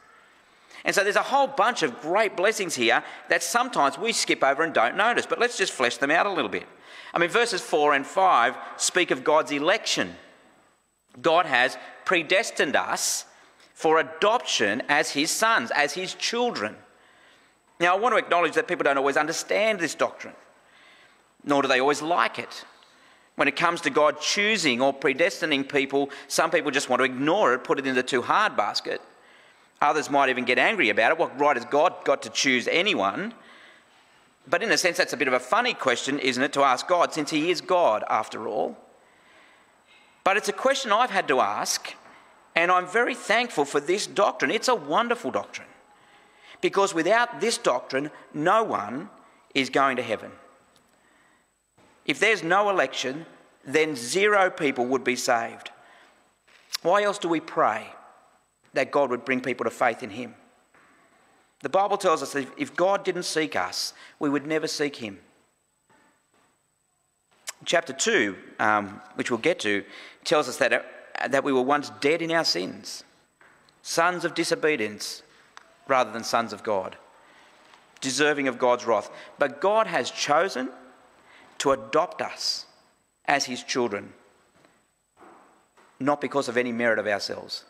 And 0.84 0.94
so 0.94 1.02
there's 1.02 1.16
a 1.16 1.22
whole 1.22 1.48
bunch 1.48 1.82
of 1.82 2.00
great 2.00 2.36
blessings 2.36 2.74
here 2.74 3.04
that 3.28 3.42
sometimes 3.42 3.98
we 3.98 4.12
skip 4.12 4.42
over 4.42 4.62
and 4.62 4.72
don't 4.72 4.96
notice. 4.96 5.26
But 5.26 5.38
let's 5.38 5.58
just 5.58 5.72
flesh 5.72 5.98
them 5.98 6.10
out 6.10 6.24
a 6.24 6.32
little 6.32 6.48
bit. 6.48 6.66
I 7.12 7.18
mean, 7.18 7.28
verses 7.28 7.60
4 7.60 7.94
and 7.94 8.06
5 8.06 8.56
speak 8.78 9.10
of 9.10 9.24
God's 9.24 9.52
election. 9.52 10.14
God 11.20 11.46
has 11.46 11.76
predestined 12.04 12.76
us 12.76 13.24
for 13.74 13.98
adoption 13.98 14.82
as 14.88 15.10
his 15.10 15.30
sons, 15.30 15.70
as 15.70 15.92
his 15.92 16.14
children. 16.14 16.76
Now, 17.80 17.96
I 17.96 17.98
want 17.98 18.12
to 18.14 18.18
acknowledge 18.18 18.54
that 18.54 18.66
people 18.66 18.84
don't 18.84 18.98
always 18.98 19.16
understand 19.16 19.78
this 19.78 19.94
doctrine, 19.94 20.34
nor 21.44 21.62
do 21.62 21.68
they 21.68 21.80
always 21.80 22.02
like 22.02 22.38
it. 22.38 22.64
When 23.36 23.46
it 23.46 23.54
comes 23.54 23.80
to 23.82 23.90
God 23.90 24.20
choosing 24.20 24.80
or 24.80 24.92
predestining 24.92 25.72
people, 25.72 26.10
some 26.26 26.50
people 26.50 26.72
just 26.72 26.88
want 26.88 26.98
to 27.00 27.04
ignore 27.04 27.54
it, 27.54 27.62
put 27.62 27.78
it 27.78 27.86
in 27.86 27.94
the 27.94 28.02
too 28.02 28.22
hard 28.22 28.56
basket. 28.56 29.00
Others 29.80 30.10
might 30.10 30.28
even 30.28 30.44
get 30.44 30.58
angry 30.58 30.88
about 30.90 31.12
it. 31.12 31.18
What 31.18 31.38
right 31.38 31.54
has 31.54 31.64
God 31.64 31.94
got 32.04 32.22
to 32.22 32.30
choose 32.30 32.66
anyone? 32.66 33.32
But 34.48 34.62
in 34.62 34.72
a 34.72 34.78
sense, 34.78 34.96
that's 34.96 35.12
a 35.12 35.16
bit 35.16 35.28
of 35.28 35.34
a 35.34 35.40
funny 35.40 35.74
question, 35.74 36.18
isn't 36.18 36.42
it, 36.42 36.52
to 36.54 36.62
ask 36.62 36.88
God, 36.88 37.12
since 37.12 37.30
He 37.30 37.50
is 37.50 37.60
God 37.60 38.02
after 38.08 38.48
all? 38.48 38.76
But 40.28 40.36
it's 40.36 40.50
a 40.50 40.52
question 40.52 40.92
I've 40.92 41.08
had 41.08 41.26
to 41.28 41.40
ask, 41.40 41.94
and 42.54 42.70
I'm 42.70 42.86
very 42.86 43.14
thankful 43.14 43.64
for 43.64 43.80
this 43.80 44.06
doctrine. 44.06 44.50
It's 44.50 44.68
a 44.68 44.74
wonderful 44.74 45.30
doctrine. 45.30 45.68
Because 46.60 46.92
without 46.92 47.40
this 47.40 47.56
doctrine, 47.56 48.10
no 48.34 48.62
one 48.62 49.08
is 49.54 49.70
going 49.70 49.96
to 49.96 50.02
heaven. 50.02 50.30
If 52.04 52.20
there's 52.20 52.42
no 52.42 52.68
election, 52.68 53.24
then 53.64 53.96
zero 53.96 54.50
people 54.50 54.84
would 54.84 55.02
be 55.02 55.16
saved. 55.16 55.70
Why 56.82 57.04
else 57.04 57.16
do 57.16 57.30
we 57.30 57.40
pray 57.40 57.86
that 58.74 58.90
God 58.90 59.08
would 59.08 59.24
bring 59.24 59.40
people 59.40 59.64
to 59.64 59.70
faith 59.70 60.02
in 60.02 60.10
Him? 60.10 60.34
The 61.60 61.70
Bible 61.70 61.96
tells 61.96 62.22
us 62.22 62.34
that 62.34 62.46
if 62.58 62.76
God 62.76 63.02
didn't 63.02 63.22
seek 63.22 63.56
us, 63.56 63.94
we 64.18 64.28
would 64.28 64.46
never 64.46 64.66
seek 64.66 64.96
Him. 64.96 65.20
Chapter 67.68 67.92
2, 67.92 68.34
um, 68.60 68.98
which 69.16 69.30
we'll 69.30 69.36
get 69.36 69.60
to, 69.60 69.84
tells 70.24 70.48
us 70.48 70.56
that, 70.56 70.72
uh, 70.72 71.28
that 71.28 71.44
we 71.44 71.52
were 71.52 71.60
once 71.60 71.90
dead 72.00 72.22
in 72.22 72.30
our 72.30 72.42
sins, 72.42 73.04
sons 73.82 74.24
of 74.24 74.32
disobedience 74.32 75.22
rather 75.86 76.10
than 76.10 76.24
sons 76.24 76.54
of 76.54 76.62
God, 76.62 76.96
deserving 78.00 78.48
of 78.48 78.58
God's 78.58 78.86
wrath. 78.86 79.10
But 79.38 79.60
God 79.60 79.86
has 79.86 80.10
chosen 80.10 80.70
to 81.58 81.72
adopt 81.72 82.22
us 82.22 82.64
as 83.26 83.44
His 83.44 83.62
children, 83.62 84.14
not 86.00 86.22
because 86.22 86.48
of 86.48 86.56
any 86.56 86.72
merit 86.72 86.98
of 86.98 87.06
ourselves. 87.06 87.66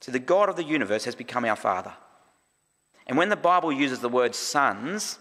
So 0.00 0.12
the 0.12 0.20
God 0.20 0.48
of 0.48 0.54
the 0.54 0.62
universe 0.62 1.06
has 1.06 1.16
become 1.16 1.44
our 1.44 1.56
Father. 1.56 1.94
And 3.08 3.18
when 3.18 3.30
the 3.30 3.36
Bible 3.36 3.72
uses 3.72 3.98
the 3.98 4.08
word 4.08 4.36
sons, 4.36 5.18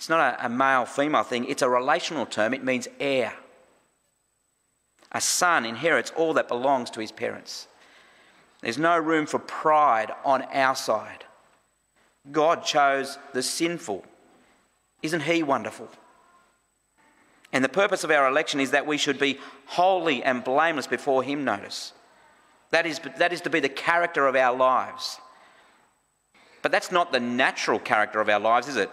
it's 0.00 0.08
not 0.08 0.40
a, 0.40 0.46
a 0.46 0.48
male 0.48 0.86
female 0.86 1.24
thing, 1.24 1.44
it's 1.44 1.60
a 1.60 1.68
relational 1.68 2.24
term. 2.24 2.54
It 2.54 2.64
means 2.64 2.88
heir. 2.98 3.34
A 5.12 5.20
son 5.20 5.66
inherits 5.66 6.10
all 6.16 6.32
that 6.32 6.48
belongs 6.48 6.88
to 6.92 7.00
his 7.00 7.12
parents. 7.12 7.68
There's 8.62 8.78
no 8.78 8.96
room 8.96 9.26
for 9.26 9.38
pride 9.38 10.10
on 10.24 10.40
our 10.54 10.74
side. 10.74 11.26
God 12.32 12.64
chose 12.64 13.18
the 13.34 13.42
sinful. 13.42 14.02
Isn't 15.02 15.24
he 15.24 15.42
wonderful? 15.42 15.90
And 17.52 17.62
the 17.62 17.68
purpose 17.68 18.02
of 18.02 18.10
our 18.10 18.26
election 18.26 18.58
is 18.58 18.70
that 18.70 18.86
we 18.86 18.96
should 18.96 19.18
be 19.18 19.38
holy 19.66 20.22
and 20.22 20.42
blameless 20.42 20.86
before 20.86 21.22
him, 21.22 21.44
notice. 21.44 21.92
That 22.70 22.86
is, 22.86 23.02
that 23.18 23.34
is 23.34 23.42
to 23.42 23.50
be 23.50 23.60
the 23.60 23.68
character 23.68 24.26
of 24.26 24.34
our 24.34 24.56
lives. 24.56 25.20
But 26.62 26.72
that's 26.72 26.90
not 26.90 27.12
the 27.12 27.20
natural 27.20 27.78
character 27.78 28.18
of 28.22 28.30
our 28.30 28.40
lives, 28.40 28.66
is 28.66 28.76
it? 28.76 28.88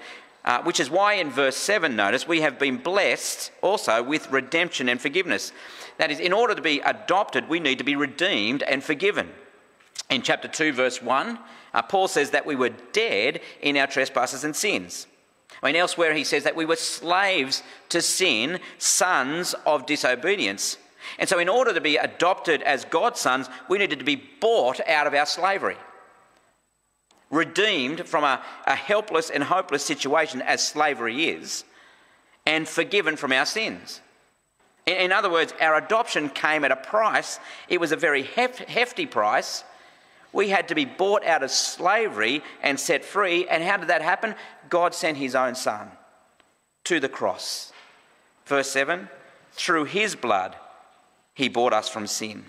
Uh, 0.48 0.64
which 0.64 0.80
is 0.80 0.90
why 0.90 1.16
in 1.16 1.30
verse 1.30 1.58
7, 1.58 1.94
notice, 1.94 2.26
we 2.26 2.40
have 2.40 2.58
been 2.58 2.78
blessed 2.78 3.52
also 3.62 4.02
with 4.02 4.32
redemption 4.32 4.88
and 4.88 5.02
forgiveness. 5.02 5.52
That 5.98 6.10
is, 6.10 6.22
in 6.22 6.32
order 6.32 6.56
to 6.56 6.62
be 6.62 6.80
adopted, 6.80 7.50
we 7.50 7.60
need 7.60 7.80
to 7.80 7.84
be 7.84 7.98
redeemed 7.98 8.64
and 8.64 8.82
forgiven. 8.82 9.30
In 10.10 10.22
chapter 10.22 10.48
2, 10.48 10.72
verse 10.72 11.02
1, 11.02 11.38
uh, 11.74 11.82
Paul 11.82 12.08
says 12.08 12.30
that 12.30 12.46
we 12.46 12.56
were 12.56 12.70
dead 12.94 13.42
in 13.62 13.76
our 13.76 13.88
trespasses 13.88 14.46
and 14.46 14.56
sins. 14.56 15.06
I 15.62 15.66
mean, 15.66 15.76
elsewhere 15.76 16.14
he 16.14 16.24
says 16.24 16.46
that 16.46 16.56
we 16.56 16.64
were 16.64 16.78
slaves 16.78 17.62
to 17.90 18.02
sin, 18.02 18.62
sons 18.78 19.54
of 19.66 19.86
disobedience. 19.86 20.78
And 21.20 21.28
so, 21.28 21.40
in 21.40 21.50
order 21.50 21.74
to 21.74 21.82
be 21.82 21.98
adopted 21.98 22.62
as 22.62 22.86
God's 22.86 23.20
sons, 23.20 23.50
we 23.68 23.80
needed 23.80 24.00
to 24.00 24.06
be 24.06 24.24
bought 24.40 24.80
out 24.88 25.08
of 25.08 25.14
our 25.14 25.26
slavery 25.26 25.76
redeemed 27.30 28.08
from 28.08 28.24
a, 28.24 28.42
a 28.66 28.76
helpless 28.76 29.30
and 29.30 29.44
hopeless 29.44 29.84
situation 29.84 30.42
as 30.42 30.66
slavery 30.66 31.30
is, 31.30 31.64
and 32.46 32.68
forgiven 32.68 33.16
from 33.16 33.32
our 33.32 33.46
sins. 33.46 34.02
In, 34.86 34.98
in 34.98 35.12
other 35.12 35.30
words, 35.30 35.54
our 35.60 35.76
adoption 35.76 36.30
came 36.30 36.64
at 36.64 36.72
a 36.72 36.78
price. 36.78 37.40
It 37.68 37.80
was 37.80 37.92
a 37.92 37.98
very 37.98 38.24
hef- 38.24 38.60
hefty 38.60 39.06
price. 39.06 39.64
We 40.34 40.50
had 40.50 40.68
to 40.70 40.76
be 40.76 40.86
bought 40.86 41.26
out 41.26 41.44
of 41.44 41.52
slavery 41.52 42.44
and 42.62 42.80
set 42.80 43.04
free. 43.04 43.48
And 43.48 43.64
how 43.64 43.78
did 43.78 43.90
that 43.90 44.02
happen? 44.02 44.36
God 44.70 44.94
sent 44.94 45.18
his 45.18 45.36
own 45.36 45.56
son 45.56 45.90
to 46.86 47.00
the 47.00 47.10
cross. 47.10 47.72
Verse 48.46 48.70
7 48.70 49.10
through 49.58 49.86
his 49.86 50.16
blood, 50.16 50.56
he 51.34 51.50
bought 51.50 51.74
us 51.74 51.90
from 51.90 52.06
sin. 52.06 52.46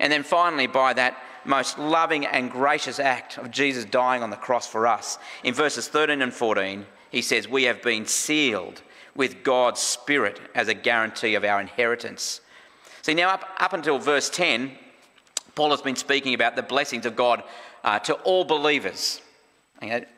And 0.00 0.10
then 0.10 0.22
finally, 0.22 0.66
by 0.66 0.94
that 0.94 1.22
most 1.48 1.78
loving 1.78 2.26
and 2.26 2.50
gracious 2.50 3.00
act 3.00 3.38
of 3.38 3.50
Jesus 3.50 3.84
dying 3.84 4.22
on 4.22 4.30
the 4.30 4.36
cross 4.36 4.66
for 4.66 4.86
us. 4.86 5.18
In 5.42 5.54
verses 5.54 5.88
13 5.88 6.22
and 6.22 6.32
14, 6.32 6.86
he 7.10 7.22
says, 7.22 7.48
We 7.48 7.64
have 7.64 7.82
been 7.82 8.06
sealed 8.06 8.82
with 9.14 9.42
God's 9.42 9.80
Spirit 9.80 10.40
as 10.54 10.68
a 10.68 10.74
guarantee 10.74 11.34
of 11.34 11.44
our 11.44 11.60
inheritance. 11.60 12.40
See, 13.02 13.14
now 13.14 13.30
up, 13.30 13.48
up 13.58 13.72
until 13.72 13.98
verse 13.98 14.28
10, 14.30 14.72
Paul 15.54 15.70
has 15.70 15.82
been 15.82 15.96
speaking 15.96 16.34
about 16.34 16.54
the 16.54 16.62
blessings 16.62 17.06
of 17.06 17.16
God 17.16 17.42
uh, 17.82 17.98
to 18.00 18.14
all 18.14 18.44
believers. 18.44 19.22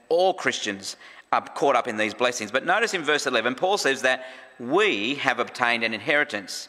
all 0.08 0.34
Christians 0.34 0.96
are 1.32 1.40
caught 1.40 1.76
up 1.76 1.86
in 1.86 1.96
these 1.96 2.12
blessings. 2.12 2.50
But 2.50 2.66
notice 2.66 2.92
in 2.92 3.02
verse 3.02 3.26
11, 3.26 3.54
Paul 3.54 3.78
says 3.78 4.02
that 4.02 4.26
we 4.58 5.14
have 5.16 5.38
obtained 5.38 5.84
an 5.84 5.94
inheritance. 5.94 6.68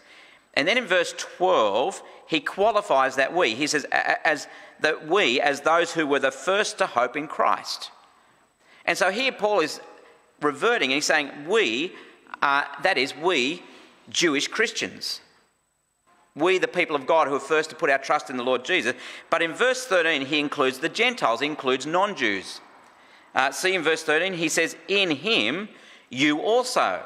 And 0.53 0.67
then 0.67 0.77
in 0.77 0.85
verse 0.85 1.13
12, 1.17 2.01
he 2.27 2.39
qualifies 2.39 3.15
that 3.15 3.33
we. 3.33 3.55
He 3.55 3.67
says, 3.67 3.85
as 3.91 4.47
that 4.81 5.07
we, 5.07 5.39
as 5.39 5.61
those 5.61 5.93
who 5.93 6.05
were 6.05 6.19
the 6.19 6.31
first 6.31 6.77
to 6.79 6.87
hope 6.87 7.15
in 7.15 7.27
Christ. 7.27 7.91
And 8.85 8.97
so 8.97 9.11
here 9.11 9.31
Paul 9.31 9.61
is 9.61 9.79
reverting 10.41 10.89
and 10.89 10.95
he's 10.95 11.05
saying, 11.05 11.29
we, 11.47 11.93
uh, 12.41 12.63
that 12.83 12.97
is, 12.97 13.15
we, 13.15 13.61
Jewish 14.09 14.47
Christians. 14.47 15.21
We, 16.35 16.57
the 16.57 16.67
people 16.67 16.95
of 16.95 17.05
God 17.05 17.27
who 17.27 17.35
are 17.35 17.39
first 17.39 17.69
to 17.69 17.75
put 17.75 17.89
our 17.89 17.97
trust 17.97 18.29
in 18.29 18.37
the 18.37 18.43
Lord 18.43 18.65
Jesus. 18.65 18.95
But 19.29 19.41
in 19.41 19.53
verse 19.53 19.85
13, 19.85 20.25
he 20.25 20.39
includes 20.39 20.79
the 20.79 20.89
Gentiles, 20.89 21.41
he 21.41 21.45
includes 21.45 21.85
non 21.85 22.15
Jews. 22.15 22.61
Uh, 23.35 23.51
see 23.51 23.75
in 23.75 23.83
verse 23.83 24.03
13, 24.03 24.33
he 24.33 24.49
says, 24.49 24.75
In 24.87 25.11
him 25.11 25.69
you 26.09 26.39
also 26.39 27.03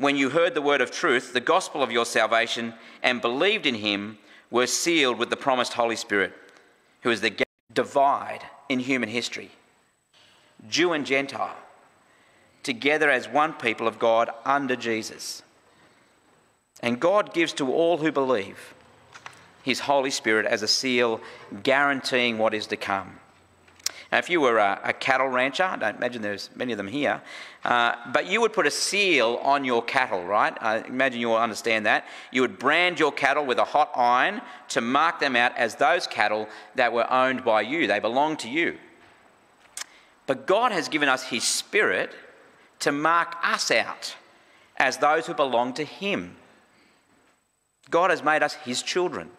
when 0.00 0.16
you 0.16 0.30
heard 0.30 0.54
the 0.54 0.62
word 0.62 0.80
of 0.80 0.90
truth, 0.90 1.32
the 1.34 1.40
gospel 1.40 1.82
of 1.82 1.92
your 1.92 2.06
salvation, 2.06 2.74
and 3.02 3.20
believed 3.20 3.66
in 3.66 3.74
him, 3.76 4.18
were 4.50 4.66
sealed 4.66 5.18
with 5.18 5.30
the 5.30 5.36
promised 5.36 5.74
Holy 5.74 5.94
Spirit, 5.94 6.32
who 7.02 7.10
is 7.10 7.20
the 7.20 7.44
divide 7.72 8.40
in 8.68 8.78
human 8.78 9.08
history, 9.08 9.50
Jew 10.68 10.92
and 10.92 11.04
Gentile, 11.04 11.56
together 12.62 13.10
as 13.10 13.28
one 13.28 13.52
people 13.52 13.86
of 13.86 13.98
God 13.98 14.30
under 14.44 14.74
Jesus. 14.74 15.42
And 16.82 16.98
God 16.98 17.34
gives 17.34 17.52
to 17.54 17.70
all 17.70 17.98
who 17.98 18.10
believe 18.10 18.74
his 19.62 19.80
Holy 19.80 20.10
Spirit 20.10 20.46
as 20.46 20.62
a 20.62 20.68
seal 20.68 21.20
guaranteeing 21.62 22.38
what 22.38 22.54
is 22.54 22.66
to 22.68 22.76
come. 22.76 23.20
Now, 24.10 24.18
if 24.18 24.30
you 24.30 24.40
were 24.40 24.58
uh, 24.58 24.80
a, 24.82 24.90
a 24.90 24.92
cattle 25.10 25.26
rancher, 25.26 25.64
I 25.64 25.74
don't 25.74 25.96
imagine 25.96 26.22
there's 26.22 26.50
many 26.54 26.72
of 26.72 26.76
them 26.76 26.86
here, 26.86 27.20
uh, 27.64 27.96
but 28.12 28.28
you 28.28 28.40
would 28.42 28.52
put 28.52 28.64
a 28.64 28.70
seal 28.70 29.40
on 29.42 29.64
your 29.64 29.82
cattle, 29.82 30.22
right? 30.22 30.56
I 30.60 30.82
imagine 30.82 31.20
you 31.20 31.32
all 31.32 31.42
understand 31.42 31.84
that. 31.86 32.04
You 32.30 32.42
would 32.42 32.60
brand 32.60 33.00
your 33.00 33.10
cattle 33.10 33.44
with 33.44 33.58
a 33.58 33.64
hot 33.64 33.90
iron 33.96 34.40
to 34.68 34.80
mark 34.80 35.18
them 35.18 35.34
out 35.34 35.50
as 35.56 35.74
those 35.74 36.06
cattle 36.06 36.48
that 36.76 36.92
were 36.92 37.12
owned 37.12 37.44
by 37.44 37.62
you. 37.62 37.88
They 37.88 37.98
belong 37.98 38.36
to 38.36 38.48
you. 38.48 38.78
But 40.28 40.46
God 40.46 40.70
has 40.70 40.88
given 40.88 41.08
us 41.08 41.24
His 41.24 41.42
Spirit 41.42 42.14
to 42.78 42.92
mark 42.92 43.34
us 43.42 43.72
out 43.72 44.14
as 44.76 44.98
those 44.98 45.26
who 45.26 45.34
belong 45.34 45.72
to 45.74 45.82
Him. 45.82 46.36
God 47.90 48.10
has 48.10 48.22
made 48.22 48.44
us 48.44 48.54
His 48.54 48.80
children. 48.80 49.30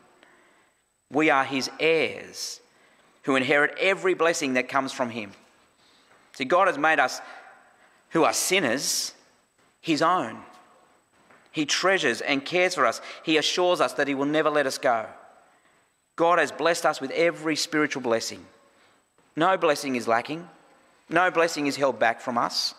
We 1.09 1.29
are 1.29 1.45
His 1.45 1.71
heirs 1.79 2.59
who 3.23 3.37
inherit 3.37 3.77
every 3.79 4.15
blessing 4.15 4.55
that 4.55 4.67
comes 4.67 4.91
from 4.91 5.11
Him. 5.11 5.31
See, 6.33 6.45
God 6.45 6.67
has 6.67 6.77
made 6.77 6.99
us 6.99 7.21
who 8.09 8.23
are 8.23 8.33
sinners 8.33 9.13
His 9.81 10.01
own. 10.01 10.37
He 11.51 11.65
treasures 11.65 12.21
and 12.21 12.45
cares 12.45 12.75
for 12.75 12.85
us. 12.85 13.01
He 13.23 13.37
assures 13.37 13.81
us 13.81 13.93
that 13.93 14.07
He 14.07 14.15
will 14.15 14.25
never 14.25 14.49
let 14.49 14.65
us 14.65 14.77
go. 14.77 15.05
God 16.15 16.39
has 16.39 16.51
blessed 16.51 16.85
us 16.85 17.01
with 17.01 17.11
every 17.11 17.55
spiritual 17.55 18.01
blessing. 18.01 18.45
No 19.35 19.57
blessing 19.57 19.95
is 19.95 20.07
lacking, 20.07 20.47
no 21.09 21.31
blessing 21.31 21.67
is 21.67 21.75
held 21.75 21.99
back 21.99 22.21
from 22.21 22.37
us. 22.37 22.75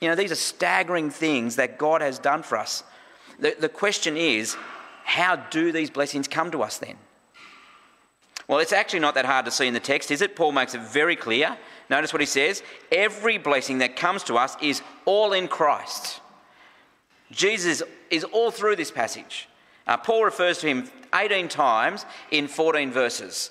You 0.00 0.08
know, 0.08 0.14
these 0.14 0.32
are 0.32 0.36
staggering 0.36 1.10
things 1.10 1.56
that 1.56 1.78
God 1.78 2.00
has 2.00 2.18
done 2.18 2.42
for 2.42 2.56
us. 2.56 2.82
The, 3.38 3.54
the 3.58 3.68
question 3.68 4.16
is, 4.16 4.56
how 5.04 5.36
do 5.36 5.72
these 5.72 5.90
blessings 5.90 6.28
come 6.28 6.50
to 6.52 6.62
us 6.62 6.78
then? 6.78 6.96
Well, 8.48 8.58
it's 8.58 8.72
actually 8.72 9.00
not 9.00 9.14
that 9.14 9.26
hard 9.26 9.44
to 9.44 9.50
see 9.50 9.66
in 9.66 9.74
the 9.74 9.80
text, 9.80 10.10
is 10.10 10.22
it? 10.22 10.34
Paul 10.34 10.52
makes 10.52 10.74
it 10.74 10.80
very 10.80 11.16
clear. 11.16 11.56
Notice 11.90 12.12
what 12.12 12.22
he 12.22 12.26
says 12.26 12.62
every 12.90 13.36
blessing 13.36 13.78
that 13.78 13.96
comes 13.96 14.22
to 14.24 14.38
us 14.38 14.56
is 14.62 14.80
all 15.04 15.32
in 15.32 15.48
Christ. 15.48 16.20
Jesus 17.32 17.82
is 18.10 18.24
all 18.24 18.50
through 18.50 18.76
this 18.76 18.90
passage. 18.90 19.48
Uh, 19.86 19.96
Paul 19.96 20.24
refers 20.24 20.58
to 20.58 20.68
him 20.68 20.88
18 21.14 21.48
times 21.48 22.06
in 22.30 22.46
14 22.46 22.92
verses. 22.92 23.50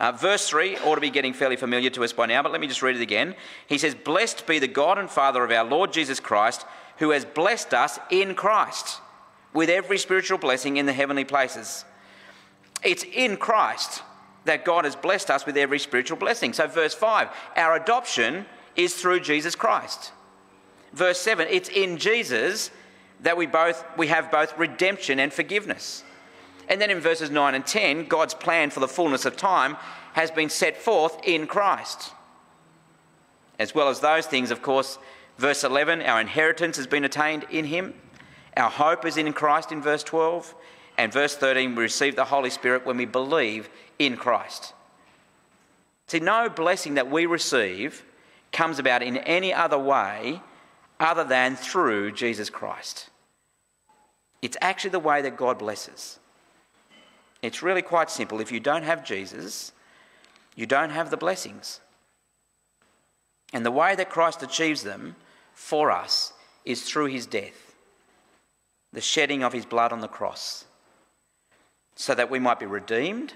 Uh, 0.00 0.12
verse 0.12 0.48
3 0.48 0.76
ought 0.78 0.96
to 0.96 1.00
be 1.00 1.10
getting 1.10 1.32
fairly 1.32 1.56
familiar 1.56 1.88
to 1.90 2.04
us 2.04 2.12
by 2.12 2.26
now, 2.26 2.42
but 2.42 2.52
let 2.52 2.60
me 2.60 2.66
just 2.66 2.82
read 2.82 2.96
it 2.96 3.02
again. 3.02 3.34
He 3.66 3.78
says, 3.78 3.94
Blessed 3.94 4.46
be 4.46 4.58
the 4.58 4.68
God 4.68 4.98
and 4.98 5.08
Father 5.08 5.42
of 5.44 5.50
our 5.50 5.64
Lord 5.64 5.92
Jesus 5.92 6.20
Christ, 6.20 6.66
who 6.98 7.10
has 7.10 7.24
blessed 7.24 7.72
us 7.72 7.98
in 8.10 8.34
Christ 8.34 9.00
with 9.54 9.70
every 9.70 9.96
spiritual 9.96 10.38
blessing 10.38 10.76
in 10.76 10.86
the 10.86 10.92
heavenly 10.92 11.24
places. 11.24 11.84
It's 12.82 13.04
in 13.04 13.38
Christ 13.38 14.02
that 14.46 14.64
God 14.64 14.84
has 14.84 14.96
blessed 14.96 15.30
us 15.30 15.44
with 15.44 15.56
every 15.56 15.78
spiritual 15.78 16.16
blessing. 16.16 16.52
So, 16.52 16.66
verse 16.66 16.94
5, 16.94 17.28
our 17.56 17.76
adoption 17.76 18.46
is 18.74 18.94
through 18.94 19.20
Jesus 19.20 19.54
Christ. 19.54 20.12
Verse 20.92 21.20
7, 21.20 21.46
it's 21.50 21.68
in 21.68 21.98
Jesus 21.98 22.70
that 23.20 23.36
we 23.36 23.46
both 23.46 23.84
we 23.96 24.08
have 24.08 24.30
both 24.30 24.56
redemption 24.58 25.20
and 25.20 25.32
forgiveness. 25.32 26.04
And 26.68 26.80
then 26.80 26.90
in 26.90 27.00
verses 27.00 27.30
9 27.30 27.54
and 27.54 27.66
10, 27.66 28.06
God's 28.06 28.34
plan 28.34 28.70
for 28.70 28.80
the 28.80 28.88
fullness 28.88 29.24
of 29.24 29.36
time 29.36 29.76
has 30.14 30.30
been 30.30 30.48
set 30.48 30.76
forth 30.76 31.18
in 31.24 31.46
Christ. 31.46 32.12
As 33.58 33.74
well 33.74 33.88
as 33.88 34.00
those 34.00 34.26
things, 34.26 34.50
of 34.50 34.62
course, 34.62 34.98
verse 35.38 35.64
11, 35.64 36.02
our 36.02 36.20
inheritance 36.20 36.76
has 36.76 36.86
been 36.86 37.04
attained 37.04 37.44
in 37.50 37.66
him. 37.66 37.94
Our 38.56 38.70
hope 38.70 39.04
is 39.04 39.16
in 39.16 39.32
Christ 39.32 39.70
in 39.70 39.80
verse 39.80 40.02
12. 40.02 40.54
And 40.98 41.12
verse 41.12 41.36
13, 41.36 41.74
we 41.74 41.82
receive 41.82 42.16
the 42.16 42.24
Holy 42.24 42.50
Spirit 42.50 42.86
when 42.86 42.96
we 42.96 43.04
believe 43.04 43.68
in 43.98 44.16
Christ. 44.16 44.74
See, 46.08 46.20
no 46.20 46.48
blessing 46.48 46.94
that 46.94 47.10
we 47.10 47.26
receive 47.26 48.04
comes 48.52 48.78
about 48.78 49.02
in 49.02 49.16
any 49.18 49.52
other 49.52 49.78
way 49.78 50.40
other 51.00 51.24
than 51.24 51.56
through 51.56 52.12
Jesus 52.12 52.48
Christ. 52.48 53.10
It's 54.42 54.56
actually 54.60 54.90
the 54.90 55.00
way 55.00 55.22
that 55.22 55.36
God 55.36 55.58
blesses. 55.58 56.18
It's 57.42 57.62
really 57.62 57.82
quite 57.82 58.10
simple. 58.10 58.40
If 58.40 58.52
you 58.52 58.60
don't 58.60 58.84
have 58.84 59.04
Jesus, 59.04 59.72
you 60.54 60.66
don't 60.66 60.90
have 60.90 61.10
the 61.10 61.16
blessings. 61.16 61.80
And 63.52 63.64
the 63.64 63.70
way 63.70 63.94
that 63.94 64.10
Christ 64.10 64.42
achieves 64.42 64.82
them 64.82 65.16
for 65.52 65.90
us 65.90 66.32
is 66.64 66.82
through 66.82 67.06
his 67.06 67.26
death, 67.26 67.74
the 68.92 69.00
shedding 69.00 69.42
of 69.42 69.52
his 69.52 69.66
blood 69.66 69.92
on 69.92 70.00
the 70.00 70.08
cross 70.08 70.64
so 71.94 72.14
that 72.14 72.30
we 72.30 72.38
might 72.38 72.60
be 72.60 72.66
redeemed, 72.66 73.34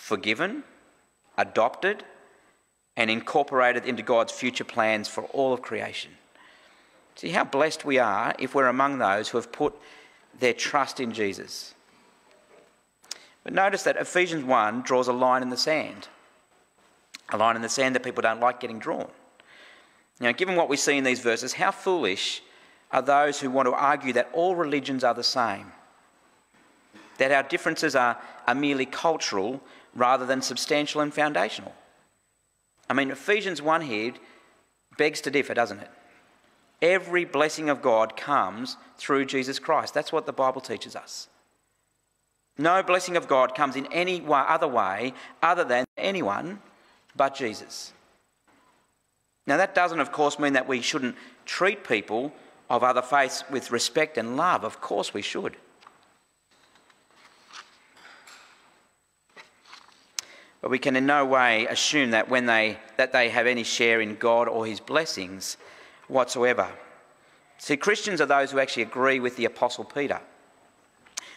forgiven, 0.00 0.64
adopted, 1.36 2.02
and 2.96 3.10
incorporated 3.10 3.84
into 3.84 4.02
God's 4.02 4.32
future 4.32 4.64
plans 4.64 5.08
for 5.08 5.24
all 5.24 5.52
of 5.52 5.60
creation. 5.60 6.10
See 7.16 7.28
how 7.28 7.44
blessed 7.44 7.84
we 7.84 7.98
are 7.98 8.34
if 8.38 8.54
we're 8.54 8.66
among 8.66 8.98
those 8.98 9.28
who 9.28 9.38
have 9.38 9.52
put 9.52 9.74
their 10.38 10.54
trust 10.54 11.00
in 11.00 11.12
Jesus. 11.12 11.74
But 13.44 13.52
notice 13.52 13.82
that 13.82 13.98
Ephesians 13.98 14.44
1 14.44 14.82
draws 14.82 15.06
a 15.06 15.12
line 15.12 15.42
in 15.42 15.50
the 15.50 15.56
sand, 15.56 16.08
a 17.28 17.36
line 17.36 17.56
in 17.56 17.62
the 17.62 17.68
sand 17.68 17.94
that 17.94 18.02
people 18.02 18.22
don't 18.22 18.40
like 18.40 18.58
getting 18.58 18.78
drawn. 18.78 19.10
Now, 20.18 20.32
given 20.32 20.56
what 20.56 20.68
we 20.68 20.76
see 20.76 20.96
in 20.96 21.04
these 21.04 21.20
verses, 21.20 21.52
how 21.52 21.70
foolish 21.70 22.42
are 22.90 23.02
those 23.02 23.38
who 23.38 23.50
want 23.50 23.66
to 23.66 23.74
argue 23.74 24.14
that 24.14 24.30
all 24.32 24.56
religions 24.56 25.04
are 25.04 25.14
the 25.14 25.22
same? 25.22 25.72
that 27.20 27.30
our 27.30 27.42
differences 27.42 27.94
are, 27.94 28.18
are 28.46 28.54
merely 28.54 28.86
cultural 28.86 29.60
rather 29.94 30.26
than 30.26 30.42
substantial 30.42 31.00
and 31.00 31.12
foundational. 31.12 31.74
I 32.88 32.94
mean, 32.94 33.10
Ephesians 33.10 33.62
1 33.62 33.82
here 33.82 34.12
begs 34.98 35.20
to 35.22 35.30
differ, 35.30 35.54
doesn't 35.54 35.78
it? 35.78 35.90
Every 36.82 37.24
blessing 37.24 37.68
of 37.68 37.82
God 37.82 38.16
comes 38.16 38.76
through 38.96 39.26
Jesus 39.26 39.58
Christ. 39.58 39.94
That's 39.94 40.12
what 40.12 40.26
the 40.26 40.32
Bible 40.32 40.60
teaches 40.60 40.96
us. 40.96 41.28
No 42.58 42.82
blessing 42.82 43.16
of 43.16 43.28
God 43.28 43.54
comes 43.54 43.76
in 43.76 43.86
any 43.92 44.24
other 44.28 44.68
way 44.68 45.14
other 45.42 45.64
than 45.64 45.84
anyone 45.96 46.60
but 47.16 47.34
Jesus. 47.34 47.92
Now, 49.46 49.56
that 49.56 49.74
doesn't, 49.74 50.00
of 50.00 50.12
course, 50.12 50.38
mean 50.38 50.52
that 50.52 50.68
we 50.68 50.80
shouldn't 50.80 51.16
treat 51.44 51.84
people 51.84 52.32
of 52.68 52.84
other 52.84 53.02
faiths 53.02 53.44
with 53.50 53.72
respect 53.72 54.16
and 54.16 54.36
love. 54.36 54.64
Of 54.64 54.80
course, 54.80 55.12
we 55.12 55.22
should. 55.22 55.56
But 60.60 60.70
we 60.70 60.78
can 60.78 60.96
in 60.96 61.06
no 61.06 61.24
way 61.24 61.66
assume 61.66 62.10
that 62.10 62.28
when 62.28 62.46
they 62.46 62.78
that 62.96 63.12
they 63.12 63.30
have 63.30 63.46
any 63.46 63.64
share 63.64 64.00
in 64.00 64.16
God 64.16 64.48
or 64.48 64.66
his 64.66 64.80
blessings 64.80 65.56
whatsoever. 66.08 66.68
See, 67.58 67.76
Christians 67.76 68.20
are 68.20 68.26
those 68.26 68.50
who 68.50 68.58
actually 68.58 68.82
agree 68.84 69.20
with 69.20 69.36
the 69.36 69.44
Apostle 69.44 69.84
Peter. 69.84 70.20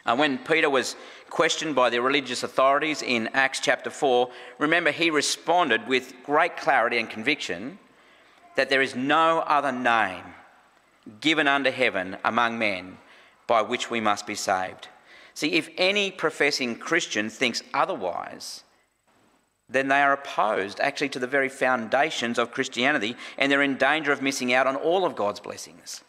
Uh, 0.05 0.15
when 0.15 0.37
Peter 0.37 0.69
was 0.69 0.95
questioned 1.29 1.75
by 1.75 1.89
the 1.89 2.01
religious 2.01 2.43
authorities 2.43 3.01
in 3.01 3.29
Acts 3.33 3.59
chapter 3.61 3.89
4, 3.89 4.29
remember 4.57 4.91
he 4.91 5.09
responded 5.09 5.87
with 5.87 6.13
great 6.25 6.57
clarity 6.57 6.97
and 6.97 7.09
conviction 7.09 7.79
that 8.55 8.69
there 8.69 8.81
is 8.81 8.95
no 8.95 9.39
other 9.39 9.71
name 9.71 10.23
given 11.21 11.47
under 11.47 11.71
heaven 11.71 12.17
among 12.23 12.57
men 12.57 12.97
by 13.47 13.61
which 13.61 13.89
we 13.89 13.99
must 13.99 14.27
be 14.27 14.35
saved. 14.35 14.89
See, 15.33 15.53
if 15.53 15.69
any 15.77 16.11
professing 16.11 16.75
Christian 16.75 17.29
thinks 17.29 17.63
otherwise, 17.73 18.63
then 19.73 19.87
they 19.87 20.01
are 20.01 20.13
opposed 20.13 20.79
actually 20.79 21.09
to 21.09 21.19
the 21.19 21.27
very 21.27 21.49
foundations 21.49 22.39
of 22.39 22.51
Christianity 22.51 23.17
and 23.37 23.51
they're 23.51 23.61
in 23.61 23.77
danger 23.77 24.11
of 24.11 24.21
missing 24.21 24.53
out 24.53 24.67
on 24.67 24.75
all 24.75 25.05
of 25.05 25.15
God's 25.15 25.39
blessings. 25.39 26.03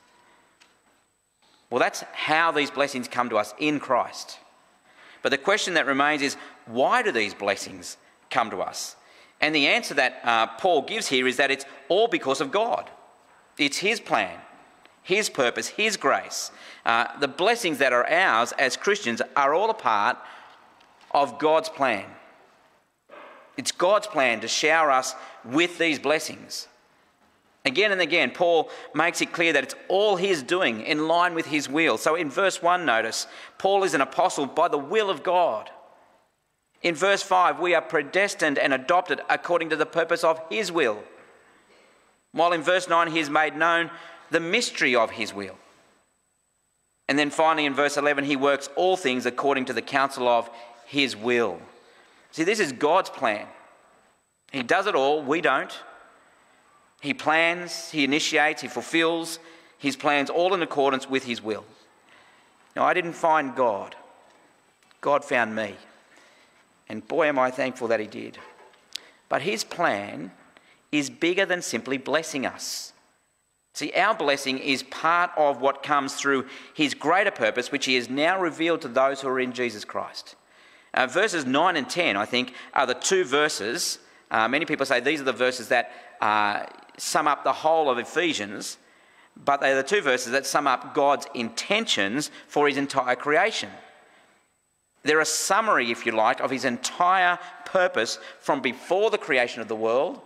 Well, 1.71 1.81
that's 1.81 2.03
how 2.13 2.53
these 2.53 2.71
blessings 2.71 3.09
come 3.09 3.31
to 3.31 3.37
us 3.37 3.55
in 3.59 3.81
Christ. 3.81 4.39
But 5.23 5.31
the 5.31 5.39
question 5.39 5.75
that 5.75 5.87
remains 5.87 6.23
is 6.23 6.37
why 6.67 7.03
do 7.03 7.11
these 7.11 7.35
blessings 7.35 7.97
come 8.31 8.51
to 8.51 8.59
us? 8.59 8.97
And 9.41 9.55
the 9.55 9.67
answer 9.67 9.95
that 9.95 10.21
uh, 10.23 10.47
Paul 10.59 10.83
gives 10.83 11.09
here 11.09 11.27
is 11.27 11.39
that 11.39 11.51
it's 11.51 11.65
all 11.89 12.09
because 12.09 12.41
of 12.41 12.53
God. 12.53 12.91
It's 13.59 13.79
His 13.79 14.01
plan, 14.01 14.39
His 15.03 15.29
purpose, 15.29 15.69
His 15.69 15.97
grace. 15.97 16.51
Uh, 16.85 17.07
the 17.19 17.29
blessings 17.29 17.79
that 17.79 17.93
are 17.93 18.09
ours 18.09 18.53
as 18.59 18.77
Christians 18.77 19.21
are 19.35 19.55
all 19.55 19.71
a 19.71 19.75
part 19.75 20.19
of 21.11 21.39
God's 21.39 21.69
plan. 21.69 22.07
It's 23.57 23.73
God's 23.73 24.07
plan 24.07 24.41
to 24.41 24.49
shower 24.49 24.91
us 24.91 25.15
with 25.45 25.79
these 25.79 25.99
blessings. 25.99 26.69
Again 27.65 27.93
and 27.93 28.01
again, 28.01 28.31
Paul 28.31 28.69
makes 28.95 29.23
it 29.23 29.33
clear 29.33 29.53
that 29.55 29.65
it's 29.65 29.75
all 29.89 30.17
his 30.17 30.43
doing 30.43 30.83
in 30.83 31.09
line 31.09 31.35
with 31.35 31.47
his 31.47 31.69
will. 31.69 31.97
So 31.97 32.15
in 32.15 32.31
verse 32.31 32.61
1, 32.61 32.85
notice, 32.85 33.27
Paul 33.59 33.85
is 33.85 33.95
an 33.95 34.03
apostle 34.03 34.47
by 34.47 34.69
the 34.69 34.79
will 34.79 35.09
of 35.09 35.23
God. 35.23 35.71
In 36.85 36.95
verse 36.95 37.23
5, 37.23 37.61
we 37.61 37.75
are 37.75 37.81
predestined 37.81 38.59
and 38.59 38.75
adopted 38.75 39.23
according 39.31 39.71
to 39.71 39.77
the 39.77 39.87
purpose 39.87 40.23
of 40.23 40.39
His 40.51 40.71
will. 40.71 41.03
While 42.33 42.53
in 42.53 42.61
verse 42.61 42.89
9, 42.89 43.11
He 43.11 43.19
has 43.19 43.31
made 43.31 43.57
known 43.57 43.91
the 44.31 44.39
mystery 44.39 44.95
of 44.95 45.13
His 45.13 45.33
will. 45.33 45.57
And 47.09 47.19
then 47.19 47.31
finally 47.31 47.65
in 47.65 47.73
verse 47.73 47.97
11, 47.97 48.25
He 48.25 48.37
works 48.37 48.69
all 48.77 48.99
things 48.99 49.25
according 49.25 49.65
to 49.67 49.73
the 49.73 49.81
counsel 49.81 50.29
of 50.29 50.51
His 50.85 51.17
will. 51.17 51.59
See, 52.35 52.43
this 52.43 52.59
is 52.59 52.73
God's 52.73 53.11
plan. 53.11 53.47
He 54.51 54.65
does 54.65 54.89
it 54.89 54.97
all, 54.97 55.23
we 55.23 55.41
don't. 55.41 55.73
He 57.01 57.15
plans, 57.15 57.91
He 57.91 58.03
initiates, 58.03 58.61
He 58.61 58.67
fulfills 58.67 59.39
His 59.79 59.95
plans 59.95 60.31
all 60.31 60.53
in 60.53 60.61
accordance 60.61 61.09
with 61.09 61.23
His 61.23 61.41
will. 61.41 61.65
Now, 62.75 62.87
I 62.87 62.93
didn't 62.93 63.13
find 63.13 63.55
God, 63.55 63.95
God 65.01 65.25
found 65.25 65.55
me. 65.55 65.77
And 66.89 67.07
boy, 67.07 67.29
am 67.29 67.39
I 67.39 67.53
thankful 67.53 67.87
that 67.87 68.01
He 68.01 68.09
did. 68.09 68.37
But 69.29 69.43
His 69.43 69.63
plan 69.63 70.33
is 70.91 71.11
bigger 71.11 71.47
than 71.47 71.63
simply 71.63 71.99
blessing 71.99 72.45
us. 72.45 72.95
See, 73.75 73.93
our 73.93 74.13
blessing 74.13 74.59
is 74.59 74.83
part 74.83 75.31
of 75.37 75.61
what 75.61 75.85
comes 75.85 76.15
through 76.15 76.47
His 76.75 76.95
greater 76.95 77.31
purpose, 77.31 77.71
which 77.71 77.85
He 77.85 77.95
has 77.95 78.11
now 78.11 78.41
revealed 78.41 78.81
to 78.81 78.89
those 78.89 79.21
who 79.21 79.29
are 79.29 79.39
in 79.39 79.53
Jesus 79.53 79.85
Christ. 79.85 80.35
Uh, 80.95 81.07
verses 81.07 81.45
9 81.45 81.77
and 81.77 81.89
10, 81.89 82.17
I 82.17 82.25
think, 82.25 82.55
are 82.73 82.87
the 82.87 82.95
two 82.95 83.25
verses. 83.25 83.99
Uh, 84.31 84.49
many 84.49 84.65
people 84.65 84.87
say 84.87 85.01
these 85.01 85.21
are 85.21 85.25
the 85.25 85.33
verses 85.33 85.69
that 85.69 85.91
uh, 86.21 86.65
sum 86.97 87.29
up 87.29 87.45
the 87.45 87.53
whole 87.53 87.91
of 87.91 87.99
Ephesians, 87.99 88.79
but 89.37 89.61
they're 89.61 89.77
the 89.77 89.83
two 89.83 90.01
verses 90.01 90.33
that 90.33 90.47
sum 90.47 90.67
up 90.67 90.95
God's 90.95 91.27
intentions 91.35 92.31
for 92.49 92.69
His 92.69 92.77
entire 92.77 93.17
creation. 93.17 93.69
They're 95.05 95.21
a 95.21 95.27
summary, 95.27 95.91
if 95.91 96.07
you 96.07 96.13
like, 96.13 96.41
of 96.41 96.51
his 96.51 96.65
entire 96.65 97.39
purpose 97.67 98.19
from 98.41 98.61
before 98.61 99.11
the 99.11 99.19
creation 99.19 99.61
of 99.61 99.69
the 99.69 99.77
world 99.77 100.21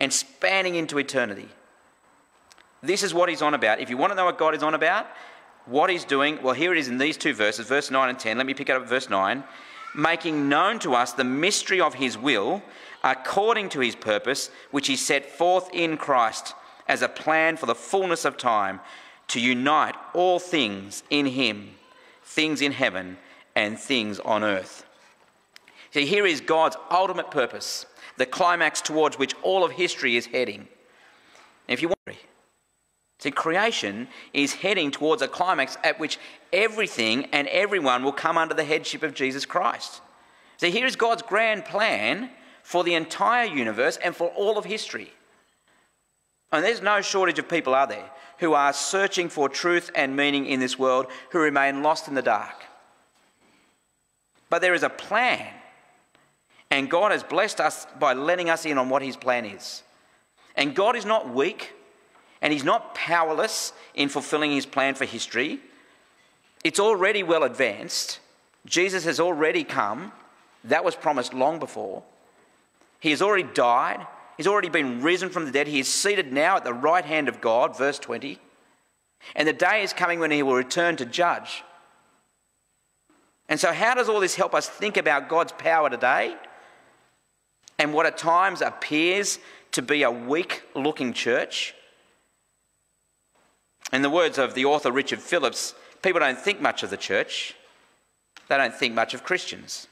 and 0.00 0.12
spanning 0.12 0.76
into 0.76 0.98
eternity. 0.98 1.48
This 2.82 3.02
is 3.02 3.12
what 3.12 3.28
he's 3.28 3.42
on 3.42 3.54
about. 3.54 3.80
If 3.80 3.90
you 3.90 3.96
want 3.96 4.12
to 4.12 4.14
know 4.14 4.24
what 4.24 4.38
God 4.38 4.54
is 4.54 4.62
on 4.62 4.74
about, 4.74 5.08
what 5.64 5.90
he's 5.90 6.04
doing, 6.04 6.40
well, 6.40 6.54
here 6.54 6.72
it 6.72 6.78
is 6.78 6.86
in 6.86 6.98
these 6.98 7.16
two 7.16 7.34
verses, 7.34 7.66
verse 7.66 7.90
9 7.90 8.08
and 8.08 8.18
10. 8.18 8.36
Let 8.36 8.46
me 8.46 8.54
pick 8.54 8.70
up 8.70 8.86
verse 8.86 9.10
9. 9.10 9.42
Making 9.94 10.48
known 10.48 10.78
to 10.80 10.94
us 10.94 11.12
the 11.12 11.24
mystery 11.24 11.80
of 11.80 11.94
his 11.94 12.18
will 12.18 12.62
according 13.02 13.68
to 13.70 13.80
his 13.80 13.94
purpose, 13.94 14.50
which 14.70 14.88
he 14.88 14.96
set 14.96 15.30
forth 15.30 15.70
in 15.72 15.96
Christ 15.96 16.54
as 16.88 17.02
a 17.02 17.08
plan 17.08 17.56
for 17.56 17.66
the 17.66 17.74
fullness 17.74 18.24
of 18.24 18.36
time 18.36 18.80
to 19.28 19.40
unite 19.40 19.94
all 20.14 20.38
things 20.38 21.02
in 21.10 21.26
him, 21.26 21.70
things 22.24 22.60
in 22.60 22.72
heaven 22.72 23.16
and 23.54 23.78
things 23.78 24.20
on 24.20 24.44
earth. 24.44 24.84
See, 25.92 26.04
here 26.04 26.26
is 26.26 26.40
God's 26.40 26.76
ultimate 26.90 27.30
purpose, 27.30 27.86
the 28.16 28.26
climax 28.26 28.80
towards 28.80 29.18
which 29.18 29.34
all 29.42 29.64
of 29.64 29.72
history 29.72 30.16
is 30.16 30.26
heading. 30.26 30.68
if 31.68 31.82
you 31.82 31.88
wonder, 31.88 32.20
see, 33.18 33.30
creation 33.30 34.08
is 34.32 34.54
heading 34.54 34.90
towards 34.90 35.22
a 35.22 35.28
climax 35.28 35.76
at 35.84 35.98
which 35.98 36.18
everything 36.52 37.26
and 37.32 37.48
everyone 37.48 38.02
will 38.02 38.12
come 38.12 38.38
under 38.38 38.54
the 38.54 38.64
headship 38.64 39.02
of 39.02 39.14
Jesus 39.14 39.44
Christ. 39.44 40.00
See, 40.58 40.70
here 40.70 40.86
is 40.86 40.96
God's 40.96 41.22
grand 41.22 41.64
plan 41.64 42.30
for 42.62 42.82
the 42.82 42.94
entire 42.94 43.46
universe 43.46 43.98
and 44.02 44.14
for 44.14 44.28
all 44.28 44.58
of 44.58 44.64
history. 44.64 45.12
And 46.52 46.64
there's 46.64 46.82
no 46.82 47.00
shortage 47.00 47.38
of 47.38 47.48
people, 47.48 47.74
are 47.74 47.86
there, 47.86 48.10
who 48.38 48.54
are 48.54 48.72
searching 48.72 49.28
for 49.28 49.48
truth 49.48 49.90
and 49.94 50.16
meaning 50.16 50.46
in 50.46 50.60
this 50.60 50.78
world 50.78 51.06
who 51.30 51.38
remain 51.38 51.82
lost 51.82 52.08
in 52.08 52.14
the 52.14 52.22
dark. 52.22 52.64
But 54.48 54.62
there 54.62 54.74
is 54.74 54.82
a 54.82 54.88
plan. 54.88 55.52
And 56.70 56.90
God 56.90 57.12
has 57.12 57.22
blessed 57.22 57.60
us 57.60 57.86
by 57.98 58.12
letting 58.12 58.50
us 58.50 58.64
in 58.64 58.78
on 58.78 58.88
what 58.88 59.02
His 59.02 59.16
plan 59.16 59.44
is. 59.44 59.82
And 60.56 60.74
God 60.74 60.96
is 60.96 61.04
not 61.04 61.32
weak 61.32 61.72
and 62.46 62.52
He's 62.52 62.62
not 62.62 62.94
powerless 62.94 63.72
in 63.96 64.08
fulfilling 64.08 64.52
His 64.52 64.66
plan 64.66 64.94
for 64.94 65.04
history. 65.04 65.58
It's 66.62 66.78
already 66.78 67.24
well 67.24 67.42
advanced. 67.42 68.20
Jesus 68.64 69.04
has 69.04 69.18
already 69.18 69.64
come. 69.64 70.12
That 70.62 70.84
was 70.84 70.94
promised 70.94 71.34
long 71.34 71.58
before. 71.58 72.04
He 73.00 73.10
has 73.10 73.20
already 73.20 73.48
died. 73.52 74.06
He's 74.36 74.46
already 74.46 74.68
been 74.68 75.02
risen 75.02 75.28
from 75.28 75.44
the 75.44 75.50
dead. 75.50 75.66
He 75.66 75.80
is 75.80 75.92
seated 75.92 76.32
now 76.32 76.56
at 76.56 76.62
the 76.62 76.72
right 76.72 77.04
hand 77.04 77.28
of 77.28 77.40
God, 77.40 77.76
verse 77.76 77.98
20. 77.98 78.38
And 79.34 79.48
the 79.48 79.52
day 79.52 79.82
is 79.82 79.92
coming 79.92 80.20
when 80.20 80.30
he 80.30 80.44
will 80.44 80.54
return 80.54 80.94
to 80.98 81.04
judge. 81.04 81.64
And 83.48 83.58
so, 83.58 83.72
how 83.72 83.94
does 83.94 84.08
all 84.08 84.20
this 84.20 84.36
help 84.36 84.54
us 84.54 84.68
think 84.68 84.96
about 84.96 85.28
God's 85.28 85.50
power 85.50 85.90
today 85.90 86.36
and 87.76 87.92
what 87.92 88.06
at 88.06 88.16
times 88.16 88.60
appears 88.60 89.40
to 89.72 89.82
be 89.82 90.04
a 90.04 90.12
weak 90.12 90.62
looking 90.76 91.12
church? 91.12 91.74
In 93.92 94.02
the 94.02 94.10
words 94.10 94.36
of 94.38 94.54
the 94.54 94.64
author 94.64 94.90
Richard 94.90 95.20
Phillips, 95.20 95.74
people 96.02 96.20
don't 96.20 96.38
think 96.38 96.60
much 96.60 96.82
of 96.82 96.90
the 96.90 96.96
church, 96.96 97.54
they 98.48 98.56
don't 98.56 98.74
think 98.74 98.94
much 98.94 99.14
of 99.14 99.22
Christians. 99.22 99.86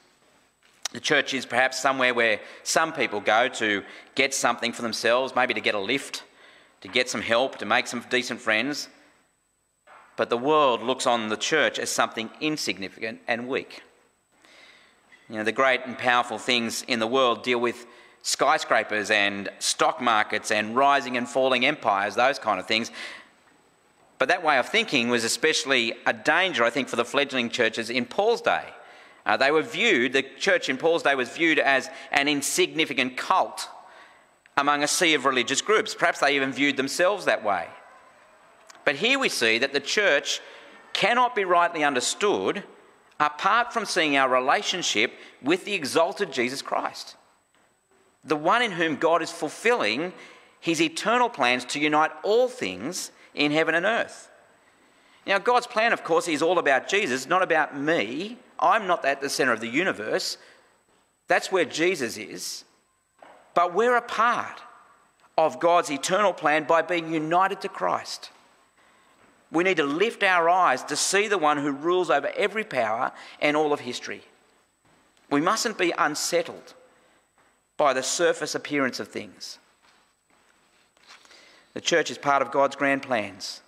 The 0.92 1.00
church 1.00 1.34
is 1.34 1.46
perhaps 1.46 1.80
somewhere 1.80 2.14
where 2.14 2.40
some 2.62 2.92
people 2.92 3.20
go 3.20 3.48
to 3.48 3.82
get 4.14 4.32
something 4.34 4.72
for 4.72 4.82
themselves, 4.82 5.34
maybe 5.34 5.54
to 5.54 5.60
get 5.60 5.74
a 5.74 5.80
lift, 5.80 6.22
to 6.82 6.88
get 6.88 7.08
some 7.08 7.22
help, 7.22 7.58
to 7.58 7.64
make 7.64 7.86
some 7.86 8.04
decent 8.10 8.40
friends. 8.40 8.88
But 10.16 10.30
the 10.30 10.36
world 10.36 10.82
looks 10.82 11.06
on 11.06 11.28
the 11.28 11.36
church 11.36 11.78
as 11.78 11.90
something 11.90 12.30
insignificant 12.40 13.20
and 13.26 13.48
weak. 13.48 13.82
You 15.28 15.36
know, 15.36 15.44
the 15.44 15.52
great 15.52 15.80
and 15.86 15.96
powerful 15.96 16.38
things 16.38 16.82
in 16.86 17.00
the 17.00 17.06
world 17.06 17.42
deal 17.42 17.58
with 17.58 17.86
skyscrapers 18.22 19.10
and 19.10 19.48
stock 19.58 20.00
markets 20.00 20.50
and 20.50 20.76
rising 20.76 21.16
and 21.16 21.28
falling 21.28 21.66
empires, 21.66 22.14
those 22.14 22.38
kind 22.38 22.60
of 22.60 22.66
things. 22.66 22.90
But 24.24 24.30
that 24.30 24.42
way 24.42 24.56
of 24.56 24.70
thinking 24.70 25.10
was 25.10 25.22
especially 25.22 25.92
a 26.06 26.14
danger, 26.14 26.64
I 26.64 26.70
think, 26.70 26.88
for 26.88 26.96
the 26.96 27.04
fledgling 27.04 27.50
churches 27.50 27.90
in 27.90 28.06
Paul's 28.06 28.40
day. 28.40 28.64
Uh, 29.26 29.36
they 29.36 29.50
were 29.50 29.60
viewed, 29.60 30.14
the 30.14 30.22
church 30.22 30.70
in 30.70 30.78
Paul's 30.78 31.02
day 31.02 31.14
was 31.14 31.28
viewed 31.28 31.58
as 31.58 31.90
an 32.10 32.26
insignificant 32.26 33.18
cult 33.18 33.68
among 34.56 34.82
a 34.82 34.88
sea 34.88 35.12
of 35.12 35.26
religious 35.26 35.60
groups. 35.60 35.94
Perhaps 35.94 36.20
they 36.20 36.36
even 36.36 36.52
viewed 36.52 36.78
themselves 36.78 37.26
that 37.26 37.44
way. 37.44 37.68
But 38.86 38.96
here 38.96 39.18
we 39.18 39.28
see 39.28 39.58
that 39.58 39.74
the 39.74 39.78
church 39.78 40.40
cannot 40.94 41.34
be 41.34 41.44
rightly 41.44 41.84
understood 41.84 42.64
apart 43.20 43.74
from 43.74 43.84
seeing 43.84 44.16
our 44.16 44.30
relationship 44.30 45.12
with 45.42 45.66
the 45.66 45.74
exalted 45.74 46.32
Jesus 46.32 46.62
Christ, 46.62 47.16
the 48.24 48.36
one 48.36 48.62
in 48.62 48.70
whom 48.70 48.96
God 48.96 49.20
is 49.20 49.30
fulfilling 49.30 50.14
his 50.60 50.80
eternal 50.80 51.28
plans 51.28 51.66
to 51.66 51.78
unite 51.78 52.12
all 52.22 52.48
things 52.48 53.10
in 53.34 53.52
heaven 53.52 53.74
and 53.74 53.86
earth. 53.86 54.30
Now, 55.26 55.38
God's 55.38 55.66
plan, 55.66 55.92
of 55.92 56.04
course, 56.04 56.28
is 56.28 56.42
all 56.42 56.58
about 56.58 56.88
Jesus, 56.88 57.26
not 57.26 57.42
about 57.42 57.78
me. 57.78 58.38
I'm 58.58 58.86
not 58.86 59.04
at 59.04 59.20
the 59.20 59.30
centre 59.30 59.52
of 59.52 59.60
the 59.60 59.68
universe. 59.68 60.36
That's 61.28 61.50
where 61.50 61.64
Jesus 61.64 62.16
is. 62.16 62.64
But 63.54 63.74
we're 63.74 63.96
a 63.96 64.02
part 64.02 64.60
of 65.38 65.60
God's 65.60 65.90
eternal 65.90 66.32
plan 66.32 66.64
by 66.64 66.82
being 66.82 67.12
united 67.12 67.60
to 67.62 67.68
Christ. 67.68 68.30
We 69.50 69.64
need 69.64 69.76
to 69.78 69.84
lift 69.84 70.22
our 70.22 70.48
eyes 70.48 70.82
to 70.84 70.96
see 70.96 71.28
the 71.28 71.38
one 71.38 71.58
who 71.58 71.70
rules 71.70 72.10
over 72.10 72.30
every 72.36 72.64
power 72.64 73.12
and 73.40 73.56
all 73.56 73.72
of 73.72 73.80
history. 73.80 74.22
We 75.30 75.40
mustn't 75.40 75.78
be 75.78 75.92
unsettled 75.96 76.74
by 77.76 77.92
the 77.92 78.02
surface 78.02 78.54
appearance 78.54 79.00
of 79.00 79.08
things. 79.08 79.58
The 81.74 81.80
church 81.80 82.10
is 82.10 82.18
part 82.18 82.40
of 82.40 82.50
God's 82.50 82.76
grand 82.76 83.02
plans. 83.02 83.60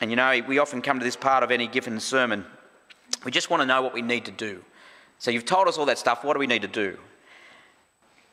And 0.00 0.10
you 0.10 0.16
know, 0.16 0.40
we 0.46 0.58
often 0.58 0.80
come 0.80 0.98
to 0.98 1.04
this 1.04 1.16
part 1.16 1.42
of 1.42 1.50
any 1.50 1.66
given 1.66 1.98
sermon. 2.00 2.44
We 3.24 3.32
just 3.32 3.50
want 3.50 3.62
to 3.62 3.66
know 3.66 3.82
what 3.82 3.92
we 3.92 4.02
need 4.02 4.24
to 4.26 4.30
do. 4.30 4.64
So 5.18 5.30
you've 5.30 5.44
told 5.44 5.66
us 5.66 5.76
all 5.76 5.86
that 5.86 5.98
stuff. 5.98 6.24
What 6.24 6.34
do 6.34 6.38
we 6.38 6.46
need 6.46 6.62
to 6.62 6.68
do? 6.68 6.98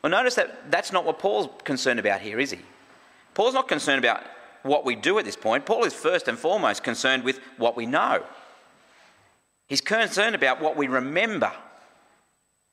Well, 0.02 0.10
notice 0.10 0.36
that 0.36 0.70
that's 0.70 0.92
not 0.92 1.04
what 1.04 1.18
Paul's 1.18 1.48
concerned 1.64 1.98
about 1.98 2.20
here, 2.20 2.38
is 2.38 2.52
he? 2.52 2.60
Paul's 3.34 3.54
not 3.54 3.66
concerned 3.66 3.98
about 3.98 4.22
what 4.62 4.84
we 4.84 4.94
do 4.94 5.18
at 5.18 5.24
this 5.24 5.36
point. 5.36 5.66
Paul 5.66 5.84
is 5.84 5.92
first 5.92 6.28
and 6.28 6.38
foremost 6.38 6.84
concerned 6.84 7.24
with 7.24 7.40
what 7.56 7.76
we 7.76 7.86
know. 7.86 8.24
He's 9.66 9.80
concerned 9.80 10.36
about 10.36 10.60
what 10.60 10.76
we 10.76 10.86
remember, 10.86 11.52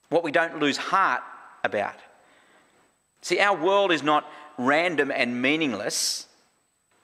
what 0.10 0.24
we 0.24 0.32
don't 0.32 0.60
lose 0.60 0.78
heart 0.78 1.24
about. 1.64 1.96
See, 3.22 3.40
our 3.40 3.58
world 3.58 3.92
is 3.92 4.04
not 4.04 4.30
random 4.58 5.12
and 5.12 5.42
meaningless. 5.42 6.28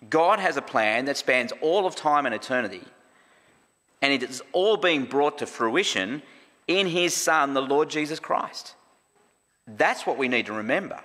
God 0.10 0.40
has 0.40 0.58
a 0.58 0.62
plan 0.62 1.06
that 1.06 1.18
spans 1.18 1.52
all 1.62 1.86
of 1.86 1.96
time 1.96 2.26
and 2.26 2.34
eternity, 2.34 2.84
and 4.02 4.14
it 4.14 4.24
is 4.24 4.42
all 4.54 4.78
being 4.78 5.06
brought 5.06 5.40
to 5.40 5.46
fruition 5.46 6.22
in 6.68 6.88
His 6.88 7.14
Son, 7.14 7.54
the 7.54 7.62
Lord 7.62 7.90
Jesus 7.90 8.20
Christ. 8.20 8.76
That's 9.68 10.06
what 10.06 10.18
we 10.18 10.28
need 10.28 10.46
to 10.46 10.54
remember. 10.54 11.00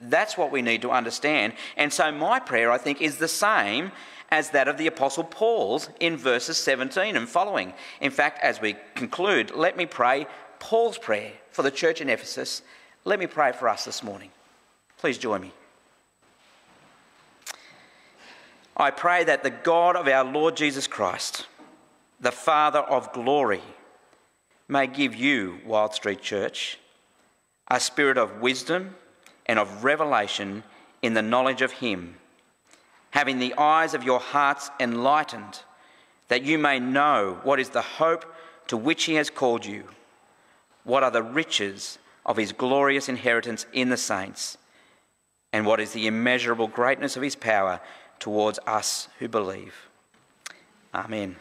That's 0.00 0.36
what 0.36 0.52
we 0.52 0.62
need 0.62 0.82
to 0.82 0.90
understand. 0.90 1.54
And 1.76 1.92
so, 1.92 2.12
my 2.12 2.38
prayer, 2.38 2.70
I 2.70 2.78
think, 2.78 3.00
is 3.00 3.16
the 3.16 3.28
same 3.28 3.92
as 4.30 4.50
that 4.50 4.68
of 4.68 4.76
the 4.76 4.86
Apostle 4.86 5.24
Paul's 5.24 5.88
in 6.00 6.16
verses 6.16 6.58
17 6.58 7.16
and 7.16 7.28
following. 7.28 7.72
In 8.00 8.10
fact, 8.10 8.40
as 8.42 8.60
we 8.60 8.76
conclude, 8.94 9.54
let 9.54 9.76
me 9.76 9.86
pray 9.86 10.26
Paul's 10.58 10.98
prayer 10.98 11.32
for 11.50 11.62
the 11.62 11.70
church 11.70 12.00
in 12.00 12.10
Ephesus, 12.10 12.62
let 13.04 13.18
me 13.18 13.26
pray 13.26 13.52
for 13.52 13.68
us 13.68 13.84
this 13.84 14.02
morning. 14.02 14.30
Please 14.98 15.18
join 15.18 15.40
me. 15.40 15.52
I 18.76 18.90
pray 18.90 19.24
that 19.24 19.42
the 19.42 19.50
God 19.50 19.96
of 19.96 20.06
our 20.06 20.24
Lord 20.24 20.54
Jesus 20.54 20.86
Christ, 20.86 21.46
the 22.20 22.32
Father 22.32 22.80
of 22.80 23.12
glory, 23.12 23.62
may 24.68 24.86
give 24.86 25.14
you, 25.14 25.60
Wild 25.64 25.94
Street 25.94 26.20
Church, 26.20 26.78
a 27.68 27.80
spirit 27.80 28.18
of 28.18 28.42
wisdom 28.42 28.94
and 29.46 29.58
of 29.58 29.82
revelation 29.82 30.62
in 31.00 31.14
the 31.14 31.22
knowledge 31.22 31.62
of 31.62 31.72
Him, 31.72 32.16
having 33.12 33.38
the 33.38 33.54
eyes 33.56 33.94
of 33.94 34.04
your 34.04 34.20
hearts 34.20 34.70
enlightened, 34.78 35.62
that 36.28 36.42
you 36.42 36.58
may 36.58 36.78
know 36.78 37.40
what 37.44 37.58
is 37.58 37.70
the 37.70 37.80
hope 37.80 38.26
to 38.66 38.76
which 38.76 39.04
He 39.04 39.14
has 39.14 39.30
called 39.30 39.64
you, 39.64 39.84
what 40.84 41.02
are 41.02 41.10
the 41.10 41.22
riches 41.22 41.98
of 42.26 42.36
His 42.36 42.52
glorious 42.52 43.08
inheritance 43.08 43.64
in 43.72 43.88
the 43.88 43.96
saints, 43.96 44.58
and 45.50 45.64
what 45.64 45.80
is 45.80 45.92
the 45.92 46.06
immeasurable 46.06 46.68
greatness 46.68 47.16
of 47.16 47.22
His 47.22 47.36
power 47.36 47.80
towards 48.18 48.58
us 48.66 49.08
who 49.18 49.28
believe. 49.28 49.74
Amen. 50.94 51.36